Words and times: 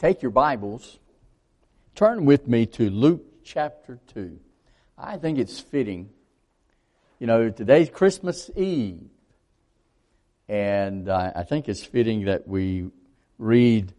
take 0.00 0.22
your 0.22 0.30
Bibles, 0.30 0.98
turn 1.94 2.24
with 2.24 2.48
me 2.48 2.64
to 2.64 2.88
Luke 2.88 3.44
chapter 3.44 3.98
2. 4.14 4.40
I 4.96 5.18
think 5.18 5.38
it's 5.38 5.60
fitting. 5.60 6.08
You 7.18 7.26
know, 7.26 7.50
today's 7.50 7.90
Christmas 7.90 8.50
Eve. 8.56 9.10
And 10.48 11.06
uh, 11.06 11.32
I 11.36 11.42
think 11.42 11.68
it's 11.68 11.84
fitting 11.84 12.24
that 12.24 12.48
we 12.48 12.88
read. 13.36 13.92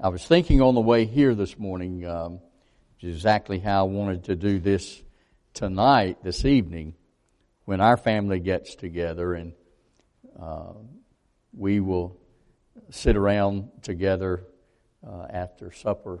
I 0.00 0.10
was 0.10 0.24
thinking 0.24 0.62
on 0.62 0.76
the 0.76 0.80
way 0.80 1.06
here 1.06 1.34
this 1.34 1.58
morning, 1.58 2.06
um, 2.06 2.38
exactly 3.00 3.58
how 3.58 3.80
I 3.80 3.88
wanted 3.88 4.24
to 4.26 4.36
do 4.36 4.60
this 4.60 5.02
tonight, 5.54 6.22
this 6.22 6.44
evening, 6.44 6.94
when 7.64 7.80
our 7.80 7.96
family 7.96 8.38
gets 8.38 8.76
together 8.76 9.34
and 9.34 9.54
uh, 10.40 10.74
we 11.52 11.80
will 11.80 12.16
sit 12.90 13.16
around 13.16 13.70
together 13.82 14.44
uh, 15.06 15.26
after 15.30 15.70
supper 15.72 16.20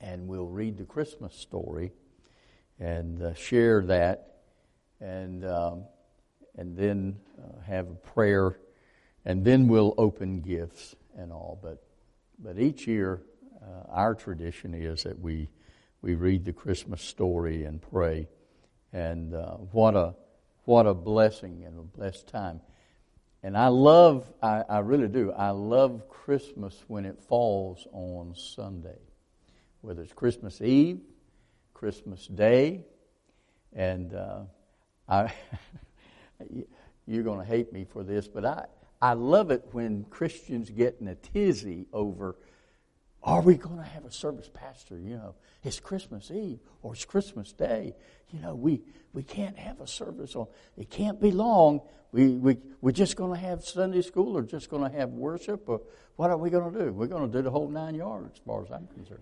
and 0.00 0.26
we'll 0.26 0.46
read 0.48 0.76
the 0.78 0.84
Christmas 0.84 1.34
story 1.34 1.92
and 2.78 3.22
uh, 3.22 3.34
share 3.34 3.82
that 3.82 4.36
and 5.00 5.44
um, 5.44 5.84
and 6.56 6.76
then 6.76 7.16
uh, 7.38 7.60
have 7.62 7.88
a 7.88 7.94
prayer 7.94 8.58
and 9.24 9.44
then 9.44 9.68
we'll 9.68 9.94
open 9.98 10.40
gifts 10.40 10.94
and 11.16 11.32
all. 11.32 11.58
But 11.62 11.82
but 12.38 12.58
each 12.58 12.86
year 12.86 13.22
uh, 13.62 13.90
our 13.90 14.14
tradition 14.14 14.74
is 14.74 15.02
that 15.04 15.18
we 15.18 15.48
we 16.02 16.14
read 16.14 16.44
the 16.44 16.52
Christmas 16.52 17.02
story 17.02 17.64
and 17.64 17.80
pray. 17.82 18.28
And 18.92 19.34
uh, 19.34 19.56
what 19.56 19.96
a 19.96 20.14
what 20.64 20.86
a 20.86 20.94
blessing 20.94 21.64
and 21.64 21.78
a 21.78 21.82
blessed 21.82 22.26
time 22.26 22.60
and 23.46 23.56
I 23.56 23.68
love, 23.68 24.28
I, 24.42 24.64
I, 24.68 24.78
really 24.80 25.06
do, 25.06 25.30
I 25.30 25.50
love 25.50 26.08
Christmas 26.08 26.82
when 26.88 27.04
it 27.04 27.16
falls 27.28 27.86
on 27.92 28.34
Sunday, 28.34 28.98
whether 29.82 30.02
it's 30.02 30.12
Christmas 30.12 30.60
Eve, 30.60 30.98
Christmas 31.72 32.26
Day, 32.26 32.84
and 33.72 34.12
uh, 34.14 34.40
I, 35.08 35.32
you're 37.06 37.22
going 37.22 37.38
to 37.38 37.44
hate 37.44 37.72
me 37.72 37.84
for 37.84 38.02
this, 38.02 38.26
but 38.26 38.44
I, 38.44 38.64
I 39.00 39.12
love 39.12 39.52
it 39.52 39.62
when 39.70 40.06
Christians 40.10 40.68
get 40.68 40.96
in 41.00 41.06
a 41.06 41.14
tizzy 41.14 41.86
over 41.92 42.34
are 43.26 43.40
we 43.42 43.56
going 43.56 43.76
to 43.78 43.82
have 43.82 44.04
a 44.04 44.12
service, 44.12 44.48
Pastor? 44.54 44.96
You 44.96 45.16
know, 45.16 45.34
it's 45.64 45.80
Christmas 45.80 46.30
Eve 46.30 46.60
or 46.82 46.94
it's 46.94 47.04
Christmas 47.04 47.52
Day. 47.52 47.96
You 48.30 48.40
know, 48.40 48.54
we, 48.54 48.82
we 49.12 49.24
can't 49.24 49.58
have 49.58 49.80
a 49.80 49.86
service 49.86 50.36
on, 50.36 50.46
it 50.78 50.90
can't 50.90 51.20
be 51.20 51.32
long. 51.32 51.80
We, 52.12 52.28
we, 52.28 52.58
we're 52.80 52.92
just 52.92 53.16
going 53.16 53.32
to 53.32 53.46
have 53.46 53.64
Sunday 53.64 54.02
school 54.02 54.38
or 54.38 54.42
just 54.42 54.70
going 54.70 54.88
to 54.88 54.96
have 54.96 55.10
worship 55.10 55.68
or 55.68 55.80
what 56.14 56.30
are 56.30 56.36
we 56.36 56.50
going 56.50 56.72
to 56.72 56.84
do? 56.84 56.92
We're 56.92 57.08
going 57.08 57.28
to 57.30 57.38
do 57.38 57.42
the 57.42 57.50
whole 57.50 57.68
nine 57.68 57.96
yards 57.96 58.38
as 58.38 58.44
far 58.46 58.64
as 58.64 58.70
I'm 58.70 58.86
concerned. 58.86 59.20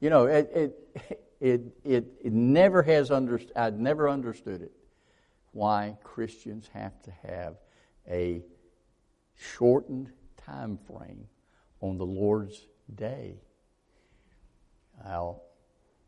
You 0.00 0.10
know, 0.10 0.26
it, 0.26 0.50
it, 0.54 1.20
it, 1.40 1.60
it, 1.84 2.04
it 2.22 2.32
never 2.32 2.84
has 2.84 3.10
understood, 3.10 3.56
I'd 3.56 3.80
never 3.80 4.08
understood 4.08 4.62
it, 4.62 4.72
why 5.50 5.96
Christians 6.04 6.70
have 6.72 7.02
to 7.02 7.10
have 7.26 7.56
a 8.08 8.42
shortened 9.34 10.12
time 10.36 10.78
frame 10.86 11.26
on 11.80 11.98
the 11.98 12.06
Lord's 12.06 12.68
day. 12.94 13.36
Now, 15.04 15.40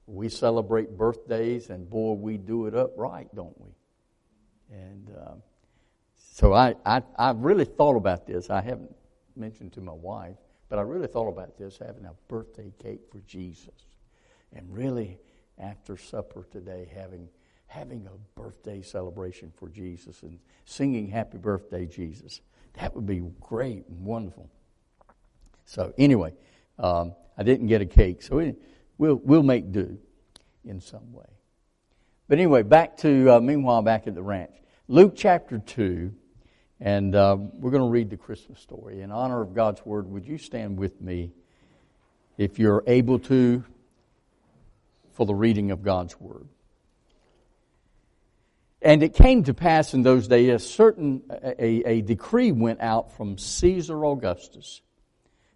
we 0.06 0.28
celebrate 0.28 0.96
birthdays, 0.96 1.70
and 1.70 1.88
boy, 1.88 2.14
we 2.14 2.38
do 2.38 2.66
it 2.66 2.74
up 2.74 2.92
right, 2.96 3.28
don't 3.34 3.58
we? 3.60 3.70
And 4.72 5.10
um, 5.26 5.42
so 6.16 6.54
I, 6.54 6.74
I, 6.84 7.02
I 7.16 7.30
really 7.32 7.64
thought 7.64 7.96
about 7.96 8.26
this. 8.26 8.48
I 8.50 8.60
haven't 8.60 8.94
mentioned 9.36 9.72
to 9.74 9.80
my 9.80 9.92
wife, 9.92 10.36
but 10.68 10.78
I 10.78 10.82
really 10.82 11.06
thought 11.06 11.28
about 11.28 11.58
this 11.58 11.78
having 11.78 12.04
a 12.04 12.14
birthday 12.28 12.72
cake 12.78 13.02
for 13.10 13.20
Jesus. 13.20 13.74
And 14.52 14.66
really, 14.74 15.18
after 15.58 15.96
supper 15.96 16.46
today, 16.50 16.88
having, 16.94 17.28
having 17.66 18.06
a 18.06 18.40
birthday 18.40 18.82
celebration 18.82 19.52
for 19.56 19.68
Jesus 19.68 20.22
and 20.22 20.38
singing 20.64 21.08
Happy 21.08 21.38
Birthday, 21.38 21.86
Jesus. 21.86 22.40
That 22.74 22.94
would 22.94 23.06
be 23.06 23.22
great 23.40 23.86
and 23.88 24.04
wonderful. 24.04 24.48
So, 25.64 25.92
anyway, 25.98 26.32
um, 26.78 27.14
I 27.36 27.42
didn't 27.42 27.66
get 27.66 27.80
a 27.80 27.86
cake, 27.86 28.22
so 28.22 28.36
we, 28.36 28.54
will 28.98 29.16
we'll 29.16 29.42
make 29.42 29.72
do 29.72 29.98
in 30.64 30.80
some 30.80 31.12
way. 31.12 31.26
But 32.28 32.38
anyway, 32.38 32.62
back 32.62 32.98
to, 32.98 33.36
uh, 33.36 33.40
meanwhile, 33.40 33.82
back 33.82 34.06
at 34.06 34.14
the 34.14 34.22
ranch. 34.22 34.54
Luke 34.86 35.14
chapter 35.16 35.58
2, 35.58 36.12
and 36.80 37.14
uh, 37.14 37.36
we're 37.38 37.70
going 37.70 37.82
to 37.82 37.88
read 37.88 38.10
the 38.10 38.16
Christmas 38.16 38.60
story. 38.60 39.00
In 39.00 39.10
honor 39.10 39.40
of 39.40 39.54
God's 39.54 39.84
word, 39.84 40.08
would 40.08 40.26
you 40.26 40.38
stand 40.38 40.78
with 40.78 41.00
me 41.00 41.32
if 42.36 42.58
you're 42.58 42.84
able 42.86 43.18
to 43.20 43.64
for 45.12 45.26
the 45.26 45.34
reading 45.34 45.70
of 45.70 45.82
God's 45.82 46.20
word? 46.20 46.48
And 48.80 49.02
it 49.02 49.14
came 49.14 49.42
to 49.44 49.54
pass 49.54 49.92
in 49.92 50.02
those 50.02 50.28
days 50.28 50.54
a 50.54 50.58
certain 50.58 51.22
a, 51.42 51.82
a 51.84 52.00
decree 52.02 52.52
went 52.52 52.80
out 52.80 53.16
from 53.16 53.36
Caesar 53.36 54.04
Augustus 54.04 54.82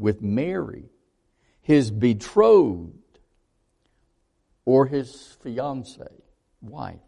with 0.00 0.22
Mary, 0.22 0.90
his 1.60 1.90
betrothed 1.90 2.94
or 4.64 4.86
his 4.86 5.36
fiancee, 5.42 6.02
wife, 6.60 7.00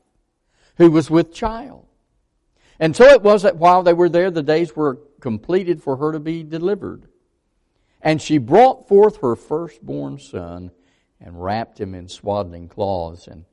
who 0.77 0.91
was 0.91 1.11
with 1.11 1.33
child. 1.33 1.87
And 2.79 2.95
so 2.95 3.05
it 3.07 3.23
was 3.23 3.43
that 3.43 3.57
while 3.57 3.83
they 3.83 3.93
were 3.93 4.09
there, 4.09 4.31
the 4.31 4.43
days 4.43 4.75
were 4.75 4.99
completed 5.21 5.83
for 5.83 5.97
her 5.97 6.13
to 6.13 6.21
be 6.21 6.43
delivered. 6.43 7.07
And 8.01 8.21
she 8.21 8.39
brought 8.39 8.89
forth 8.89 9.21
her 9.21 9.37
firstborn 9.37 10.19
son 10.19 10.73
and 11.21 11.43
wrapped 11.43 11.81
him 11.81 11.95
in 11.95 12.09
swaddling 12.09 12.69
cloths 12.69 13.29
and 13.29 13.45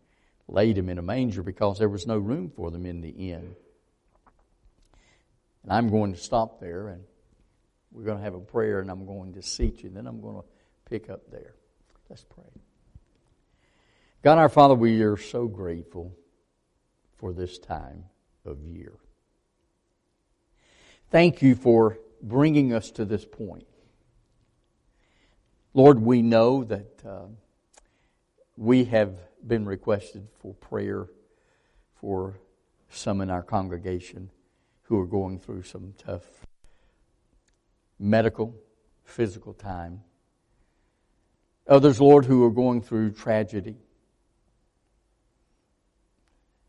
laid 0.48 0.78
him 0.78 0.90
in 0.90 0.98
a 0.98 1.04
manger 1.04 1.44
because 1.44 1.78
there 1.78 1.90
was 1.90 2.08
no 2.08 2.18
room 2.18 2.50
for 2.50 2.72
them 2.72 2.86
in 2.86 3.02
the 3.02 3.10
inn. 3.10 3.56
And 5.64 5.72
I'm 5.72 5.90
going 5.90 6.14
to 6.14 6.20
stop 6.20 6.60
there 6.60 6.88
and 6.88 7.04
we're 7.92 8.04
going 8.04 8.18
to 8.18 8.24
have 8.24 8.36
a 8.36 8.40
prayer 8.40 8.80
and 8.80 8.90
I'm 8.90 9.06
going 9.06 9.34
to 9.34 9.42
seat 9.42 9.84
you. 9.84 9.90
Then 9.90 10.08
I'm 10.08 10.22
going 10.22 10.36
to 10.36 10.46
pick 10.90 11.10
up 11.10 11.30
there. 11.32 11.56
Let's 12.10 12.24
pray. 12.24 12.44
God 14.24 14.38
our 14.38 14.50
Father, 14.50 14.76
we 14.76 15.02
are 15.02 15.18
so 15.18 15.48
grateful 15.48 16.14
for 17.18 17.34
this 17.34 17.58
time 17.58 18.06
of 18.46 18.62
year. 18.64 18.94
Thank 21.10 21.42
you 21.42 21.56
for 21.56 21.98
bringing 22.22 22.74
us 22.74 22.92
to 22.92 23.06
this 23.06 23.26
point. 23.26 23.66
Lord, 25.74 26.00
we 26.02 26.22
know 26.22 26.64
that 26.64 27.02
uh, 27.08 27.28
we 28.58 28.86
have 28.86 29.16
been 29.46 29.66
requested 29.66 30.28
for 30.40 30.54
prayer 30.54 31.08
for 31.96 32.40
some 32.90 33.22
in 33.22 33.30
our 33.30 33.44
congregation 33.44 34.32
who 34.84 35.00
are 35.00 35.06
going 35.06 35.40
through 35.40 35.64
some 35.64 35.94
tough 35.98 36.24
medical, 38.00 38.56
physical 39.04 39.54
time. 39.54 40.02
Others, 41.68 42.02
Lord, 42.02 42.26
who 42.26 42.44
are 42.46 42.52
going 42.52 42.82
through 42.82 43.12
tragedy. 43.12 43.78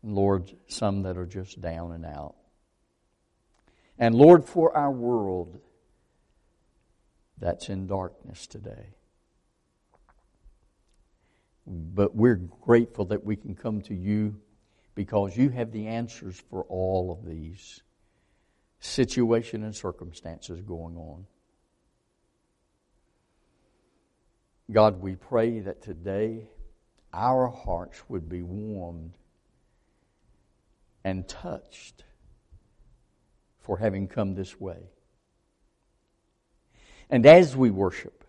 And 0.03 0.13
Lord, 0.13 0.51
some 0.67 1.03
that 1.03 1.17
are 1.17 1.25
just 1.25 1.61
down 1.61 1.91
and 1.93 2.05
out. 2.05 2.35
And 3.97 4.13
Lord, 4.15 4.45
for 4.45 4.75
our 4.75 4.91
world 4.91 5.59
that's 7.41 7.69
in 7.69 7.87
darkness 7.87 8.45
today. 8.45 8.93
But 11.65 12.15
we're 12.15 12.35
grateful 12.35 13.05
that 13.05 13.25
we 13.25 13.35
can 13.35 13.55
come 13.55 13.81
to 13.83 13.95
you 13.95 14.39
because 14.93 15.35
you 15.35 15.49
have 15.49 15.71
the 15.71 15.87
answers 15.87 16.39
for 16.49 16.63
all 16.63 17.11
of 17.11 17.25
these 17.25 17.81
situation 18.81 19.63
and 19.63 19.73
circumstances 19.73 20.59
going 20.61 20.97
on. 20.97 21.25
God, 24.69 25.01
we 25.01 25.15
pray 25.15 25.61
that 25.61 25.81
today 25.81 26.49
our 27.13 27.47
hearts 27.47 28.03
would 28.09 28.27
be 28.27 28.41
warmed 28.41 29.13
and 31.03 31.27
touched 31.27 32.03
for 33.61 33.77
having 33.77 34.09
come 34.09 34.35
this 34.35 34.59
way. 34.59 34.89
And 37.09 37.25
as 37.25 37.55
we 37.55 37.69
worship, 37.69 38.21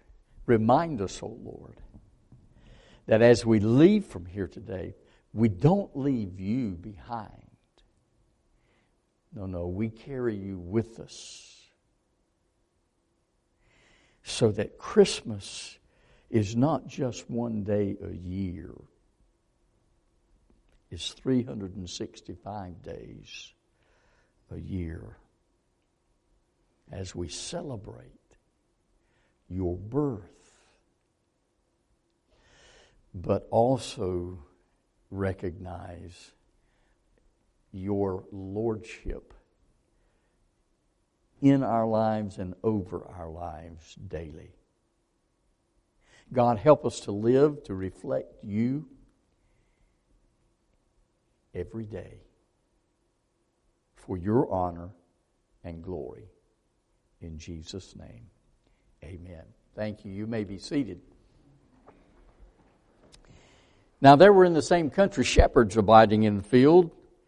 Remind 0.46 1.00
us, 1.00 1.22
O 1.22 1.26
oh 1.26 1.38
Lord, 1.42 1.76
that 3.06 3.22
as 3.22 3.46
we 3.46 3.60
leave 3.60 4.04
from 4.06 4.26
here 4.26 4.48
today, 4.48 4.94
we 5.32 5.48
don't 5.48 5.96
leave 5.96 6.40
you 6.40 6.70
behind. 6.70 7.41
No, 9.34 9.46
no, 9.46 9.66
we 9.66 9.88
carry 9.88 10.36
you 10.36 10.58
with 10.58 11.00
us. 11.00 11.48
So 14.24 14.52
that 14.52 14.78
Christmas 14.78 15.78
is 16.30 16.54
not 16.54 16.86
just 16.86 17.28
one 17.30 17.64
day 17.64 17.96
a 18.02 18.14
year, 18.14 18.72
it's 20.90 21.12
365 21.12 22.82
days 22.82 23.52
a 24.50 24.58
year 24.58 25.16
as 26.90 27.14
we 27.14 27.28
celebrate 27.28 28.12
your 29.48 29.76
birth, 29.76 30.52
but 33.14 33.48
also 33.50 34.38
recognize 35.10 36.32
your 37.72 38.24
lordship 38.30 39.34
in 41.40 41.62
our 41.62 41.86
lives 41.86 42.38
and 42.38 42.54
over 42.62 43.04
our 43.18 43.28
lives 43.28 43.96
daily. 43.96 44.50
God, 46.32 46.58
help 46.58 46.86
us 46.86 47.00
to 47.00 47.12
live 47.12 47.64
to 47.64 47.74
reflect 47.74 48.32
you 48.42 48.86
every 51.54 51.84
day 51.84 52.20
for 53.96 54.16
your 54.16 54.50
honor 54.50 54.90
and 55.64 55.82
glory. 55.82 56.30
In 57.20 57.38
Jesus' 57.38 57.94
name, 57.96 58.26
amen. 59.04 59.42
Thank 59.74 60.04
you. 60.04 60.12
You 60.12 60.26
may 60.26 60.44
be 60.44 60.58
seated. 60.58 61.00
Now, 64.00 64.16
there 64.16 64.32
were 64.32 64.44
in 64.44 64.52
the 64.52 64.62
same 64.62 64.90
country 64.90 65.24
shepherds 65.24 65.76
abiding 65.76 66.24
in 66.24 66.38
the 66.38 66.42
field, 66.42 66.90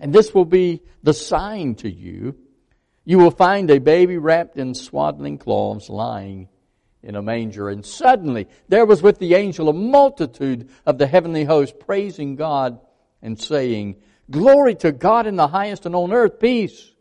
And 0.00 0.12
this 0.12 0.34
will 0.34 0.44
be 0.44 0.82
the 1.02 1.14
sign 1.14 1.74
to 1.76 1.90
you. 1.90 2.36
You 3.04 3.18
will 3.18 3.30
find 3.30 3.70
a 3.70 3.78
baby 3.78 4.18
wrapped 4.18 4.58
in 4.58 4.74
swaddling 4.74 5.38
cloths 5.38 5.88
lying 5.88 6.48
in 7.02 7.16
a 7.16 7.22
manger. 7.22 7.68
And 7.68 7.84
suddenly 7.84 8.48
there 8.68 8.86
was 8.86 9.02
with 9.02 9.18
the 9.18 9.34
angel 9.34 9.68
a 9.68 9.72
multitude 9.72 10.68
of 10.84 10.98
the 10.98 11.06
heavenly 11.06 11.44
host 11.44 11.78
praising 11.78 12.36
God 12.36 12.80
and 13.22 13.40
saying, 13.40 13.96
Glory 14.30 14.74
to 14.76 14.92
God 14.92 15.26
in 15.26 15.36
the 15.36 15.48
highest 15.48 15.86
and 15.86 15.96
on 15.96 16.12
earth 16.12 16.38
peace, 16.38 16.92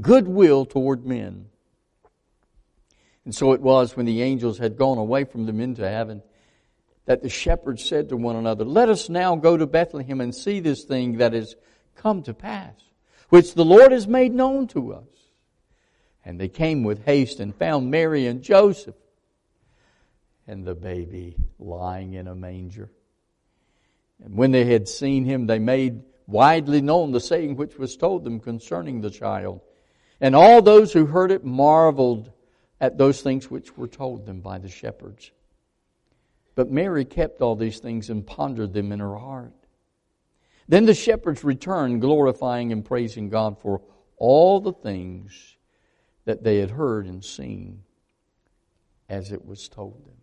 goodwill 0.00 0.66
toward 0.66 1.06
men. 1.06 1.46
And 3.24 3.34
so 3.34 3.52
it 3.52 3.60
was 3.60 3.96
when 3.96 4.06
the 4.06 4.22
angels 4.22 4.58
had 4.58 4.76
gone 4.76 4.98
away 4.98 5.24
from 5.24 5.46
them 5.46 5.60
into 5.60 5.88
heaven 5.88 6.22
that 7.06 7.22
the 7.22 7.28
shepherds 7.28 7.84
said 7.84 8.08
to 8.10 8.16
one 8.16 8.36
another, 8.36 8.64
Let 8.64 8.88
us 8.88 9.08
now 9.08 9.36
go 9.36 9.56
to 9.56 9.66
Bethlehem 9.66 10.20
and 10.20 10.34
see 10.34 10.60
this 10.60 10.84
thing 10.84 11.18
that 11.18 11.32
has 11.32 11.54
come 11.96 12.22
to 12.24 12.34
pass, 12.34 12.74
which 13.28 13.54
the 13.54 13.64
Lord 13.64 13.92
has 13.92 14.06
made 14.06 14.32
known 14.32 14.66
to 14.68 14.94
us. 14.94 15.04
And 16.24 16.40
they 16.40 16.48
came 16.48 16.82
with 16.84 17.04
haste 17.04 17.40
and 17.40 17.54
found 17.54 17.90
Mary 17.90 18.26
and 18.26 18.42
Joseph 18.42 18.96
and 20.46 20.64
the 20.64 20.74
baby 20.74 21.36
lying 21.58 22.14
in 22.14 22.26
a 22.26 22.34
manger. 22.34 22.90
And 24.24 24.36
when 24.36 24.50
they 24.50 24.64
had 24.64 24.88
seen 24.88 25.24
him, 25.24 25.46
they 25.46 25.58
made 25.58 26.02
widely 26.26 26.80
known 26.80 27.12
the 27.12 27.20
saying 27.20 27.56
which 27.56 27.78
was 27.78 27.96
told 27.96 28.24
them 28.24 28.40
concerning 28.40 29.00
the 29.00 29.10
child. 29.10 29.60
And 30.20 30.34
all 30.34 30.62
those 30.62 30.92
who 30.92 31.06
heard 31.06 31.30
it 31.30 31.44
marveled 31.44 32.30
at 32.80 32.98
those 32.98 33.20
things 33.20 33.50
which 33.50 33.76
were 33.76 33.88
told 33.88 34.26
them 34.26 34.40
by 34.40 34.58
the 34.58 34.68
shepherds. 34.68 35.30
But 36.54 36.70
Mary 36.70 37.04
kept 37.04 37.42
all 37.42 37.54
these 37.54 37.78
things 37.78 38.10
and 38.10 38.26
pondered 38.26 38.72
them 38.72 38.92
in 38.92 39.00
her 39.00 39.16
heart. 39.16 39.52
Then 40.68 40.84
the 40.84 40.94
shepherds 40.94 41.44
returned, 41.44 42.00
glorifying 42.00 42.72
and 42.72 42.84
praising 42.84 43.28
God 43.28 43.60
for 43.60 43.82
all 44.16 44.60
the 44.60 44.72
things 44.72 45.56
that 46.24 46.42
they 46.42 46.58
had 46.58 46.70
heard 46.70 47.06
and 47.06 47.24
seen 47.24 47.82
as 49.08 49.30
it 49.30 49.46
was 49.46 49.68
told 49.68 50.04
them. 50.04 50.16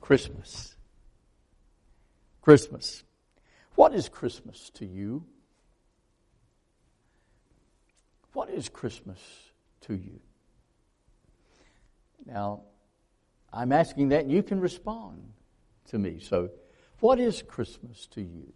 Christmas. 0.00 0.76
Christmas. 2.42 3.04
What 3.74 3.94
is 3.94 4.08
Christmas 4.08 4.70
to 4.74 4.84
you? 4.84 5.24
What 8.32 8.50
is 8.50 8.68
Christmas 8.68 9.18
to 9.82 9.94
you? 9.94 10.20
Now, 12.26 12.62
I'm 13.52 13.72
asking 13.72 14.10
that, 14.10 14.26
you 14.26 14.42
can 14.42 14.60
respond 14.60 15.32
to 15.88 15.98
me. 15.98 16.18
So, 16.20 16.50
what 17.00 17.20
is 17.20 17.42
Christmas 17.42 18.06
to 18.08 18.20
you? 18.20 18.52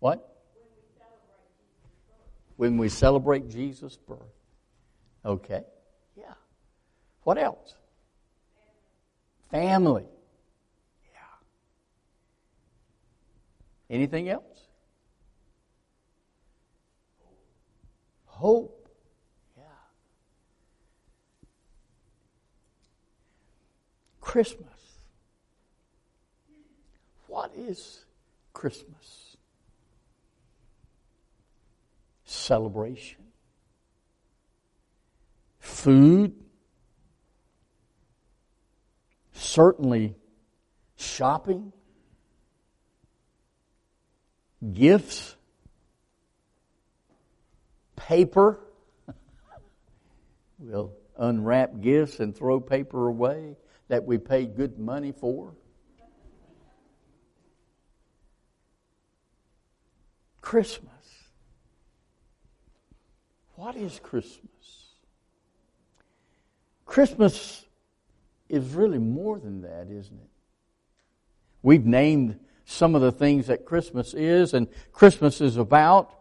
What? 0.00 0.28
When 2.56 2.78
we 2.78 2.88
celebrate 2.88 3.48
Jesus' 3.48 3.96
birth. 3.96 4.18
Okay. 5.24 5.62
Yeah. 6.16 6.34
What 7.22 7.38
else? 7.38 7.74
Family. 9.50 10.06
Yeah. 11.12 11.20
Anything 13.88 14.28
else? 14.28 14.68
Hope. 18.26 18.83
Christmas. 24.34 24.98
What 27.28 27.52
is 27.56 28.04
Christmas? 28.52 29.36
Celebration. 32.24 33.22
Food. 35.60 36.34
Certainly 39.34 40.16
shopping. 40.96 41.72
Gifts. 44.72 45.36
Paper. 47.94 48.58
we'll 50.58 50.90
unwrap 51.16 51.80
gifts 51.80 52.18
and 52.18 52.36
throw 52.36 52.58
paper 52.58 53.06
away 53.06 53.54
that 53.88 54.04
we 54.04 54.18
paid 54.18 54.56
good 54.56 54.78
money 54.78 55.12
for? 55.12 55.54
Christmas. 60.40 60.90
What 63.56 63.76
is 63.76 64.00
Christmas? 64.02 64.90
Christmas 66.84 67.64
is 68.48 68.68
really 68.74 68.98
more 68.98 69.38
than 69.38 69.62
that, 69.62 69.88
isn't 69.90 70.16
it? 70.16 70.30
We've 71.62 71.86
named 71.86 72.38
some 72.66 72.94
of 72.94 73.00
the 73.00 73.12
things 73.12 73.46
that 73.46 73.64
Christmas 73.64 74.14
is 74.14 74.54
and 74.54 74.68
Christmas 74.92 75.40
is 75.40 75.56
about. 75.56 76.14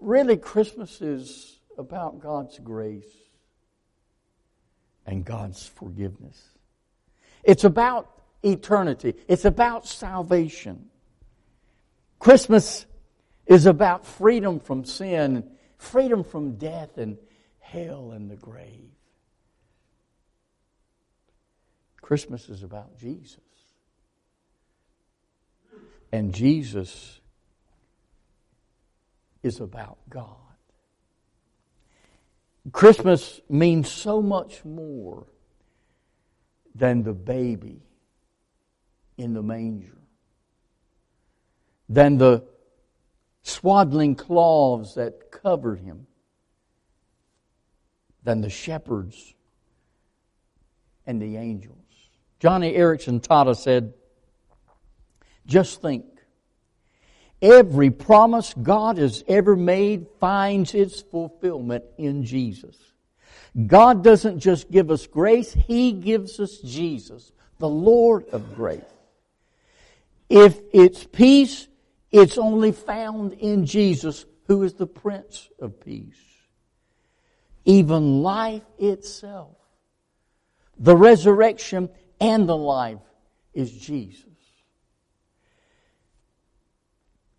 Really, 0.00 0.36
Christmas 0.36 1.00
is 1.00 1.58
about 1.76 2.20
God's 2.20 2.58
grace 2.58 3.27
and 5.08 5.24
God's 5.24 5.66
forgiveness. 5.66 6.38
It's 7.42 7.64
about 7.64 8.10
eternity. 8.42 9.14
It's 9.26 9.46
about 9.46 9.86
salvation. 9.86 10.90
Christmas 12.18 12.84
is 13.46 13.64
about 13.64 14.04
freedom 14.04 14.60
from 14.60 14.84
sin, 14.84 15.50
freedom 15.78 16.24
from 16.24 16.56
death 16.56 16.98
and 16.98 17.16
hell 17.58 18.12
and 18.12 18.30
the 18.30 18.36
grave. 18.36 18.90
Christmas 22.02 22.50
is 22.50 22.62
about 22.62 22.98
Jesus. 22.98 23.40
And 26.12 26.34
Jesus 26.34 27.18
is 29.42 29.60
about 29.60 29.96
God. 30.10 30.47
Christmas 32.72 33.40
means 33.48 33.90
so 33.90 34.20
much 34.20 34.64
more 34.64 35.26
than 36.74 37.02
the 37.02 37.12
baby 37.12 37.80
in 39.16 39.34
the 39.34 39.42
manger, 39.42 39.98
than 41.88 42.18
the 42.18 42.44
swaddling 43.42 44.14
cloths 44.14 44.94
that 44.94 45.30
covered 45.30 45.80
him, 45.80 46.06
than 48.22 48.40
the 48.40 48.50
shepherds 48.50 49.34
and 51.06 51.20
the 51.20 51.36
angels. 51.36 51.76
Joni 52.40 52.76
Eareckson 52.76 53.20
Tada 53.20 53.56
said, 53.56 53.94
just 55.46 55.80
think. 55.80 56.04
Every 57.40 57.90
promise 57.90 58.52
God 58.60 58.98
has 58.98 59.22
ever 59.28 59.54
made 59.54 60.06
finds 60.18 60.74
its 60.74 61.00
fulfillment 61.00 61.84
in 61.96 62.24
Jesus. 62.24 62.76
God 63.66 64.02
doesn't 64.02 64.40
just 64.40 64.70
give 64.70 64.90
us 64.90 65.06
grace, 65.06 65.52
He 65.52 65.92
gives 65.92 66.40
us 66.40 66.58
Jesus, 66.58 67.32
the 67.58 67.68
Lord 67.68 68.26
of 68.30 68.54
grace. 68.54 68.82
If 70.28 70.60
it's 70.72 71.04
peace, 71.04 71.68
it's 72.10 72.38
only 72.38 72.72
found 72.72 73.34
in 73.34 73.66
Jesus, 73.66 74.26
who 74.46 74.62
is 74.62 74.74
the 74.74 74.86
Prince 74.86 75.48
of 75.60 75.80
Peace. 75.80 76.16
Even 77.64 78.22
life 78.22 78.62
itself, 78.78 79.56
the 80.78 80.96
resurrection 80.96 81.88
and 82.20 82.48
the 82.48 82.56
life 82.56 82.98
is 83.52 83.70
Jesus. 83.70 84.27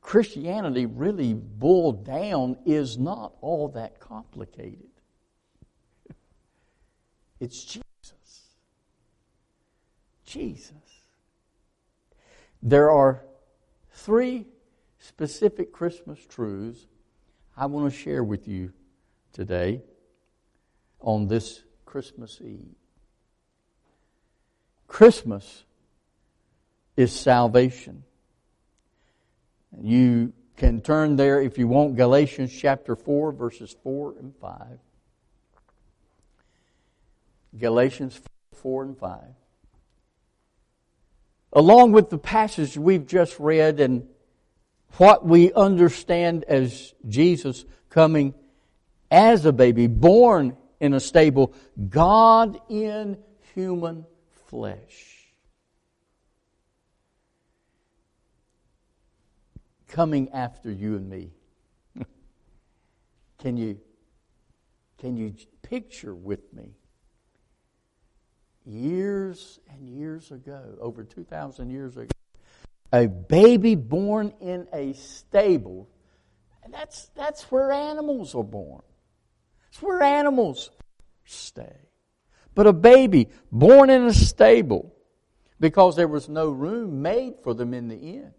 Christianity 0.10 0.88
really 0.88 1.36
boiled 1.36 2.04
down 2.04 2.58
is 2.66 2.98
not 2.98 3.34
all 3.42 3.68
that 3.76 4.00
complicated. 4.00 4.90
It's 7.40 7.64
Jesus. 7.64 7.84
Jesus. 10.26 10.74
There 12.64 12.90
are 12.90 13.24
three 13.92 14.48
specific 14.98 15.72
Christmas 15.72 16.18
truths 16.26 16.88
I 17.56 17.68
want 17.68 17.94
to 17.94 17.96
share 17.96 18.24
with 18.24 18.48
you 18.48 18.74
today 19.32 19.84
on 21.00 21.28
this 21.28 21.62
Christmas 21.86 22.42
Eve. 22.42 22.66
Christmas 24.88 25.66
is 26.98 27.14
salvation. 27.14 28.06
You 29.78 30.34
can 30.58 30.82
turn 30.82 31.16
there 31.16 31.42
if 31.42 31.58
you 31.58 31.68
want, 31.68 31.96
Galatians 31.96 32.52
chapter 32.52 32.96
4, 32.96 33.32
verses 33.32 33.76
4 33.84 34.16
and 34.20 34.36
5. 34.36 34.80
Galatians 37.58 38.20
4 38.54 38.84
and 38.84 38.98
5. 38.98 39.22
Along 41.54 41.92
with 41.92 42.10
the 42.10 42.18
passage 42.18 42.78
we've 42.78 43.08
just 43.08 43.40
read 43.40 43.80
and 43.80 44.08
what 44.98 45.26
we 45.26 45.52
understand 45.54 46.44
as 46.46 46.94
Jesus 47.08 47.66
coming 47.90 48.34
as 49.10 49.46
a 49.46 49.52
baby, 49.52 49.88
born 49.88 50.56
in 50.80 50.94
a 50.94 51.00
stable, 51.00 51.54
God 51.90 52.60
in 52.70 53.18
human 53.56 54.06
flesh. 54.48 55.09
Coming 59.90 60.30
after 60.30 60.72
you 60.72 60.96
and 60.96 61.10
me. 61.10 61.32
can 63.40 63.58
you 63.58 63.80
can 64.98 65.18
you 65.18 65.34
picture 65.62 66.16
with 66.16 66.54
me 66.54 66.76
years 68.66 69.60
and 69.70 69.90
years 69.90 70.32
ago, 70.32 70.78
over 70.80 71.04
2,000 71.04 71.70
years 71.70 71.98
ago, 71.98 72.12
a 72.92 73.08
baby 73.08 73.76
born 73.76 74.34
in 74.40 74.68
a 74.74 74.94
stable. 74.94 75.90
That's, 76.72 77.10
that's 77.16 77.52
where 77.52 77.72
animals 77.72 78.36
are 78.36 78.44
born. 78.44 78.84
It's 79.70 79.82
where 79.82 80.04
animals 80.04 80.70
stay. 81.26 81.76
But 82.54 82.68
a 82.68 82.74
baby 82.74 83.30
born 83.52 83.90
in 83.90 84.04
a 84.04 84.14
stable 84.14 84.94
because 85.60 85.96
there 85.96 86.08
was 86.08 86.30
no 86.30 86.50
room 86.50 87.02
made 87.02 87.40
for 87.44 87.56
them 87.56 87.74
in 87.74 87.88
the 87.88 87.98
inn. 87.98 88.34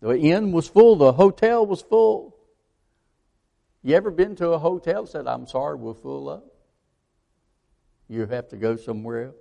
The 0.00 0.16
inn 0.16 0.52
was 0.52 0.68
full, 0.68 0.96
the 0.96 1.12
hotel 1.12 1.66
was 1.66 1.82
full. 1.82 2.36
You 3.82 3.94
ever 3.96 4.10
been 4.10 4.36
to 4.36 4.50
a 4.50 4.58
hotel 4.58 5.06
said, 5.06 5.26
I'm 5.26 5.46
sorry, 5.46 5.76
we're 5.76 5.94
full 5.94 6.28
up? 6.28 6.44
You 8.08 8.26
have 8.26 8.48
to 8.48 8.56
go 8.56 8.76
somewhere 8.76 9.26
else. 9.26 9.34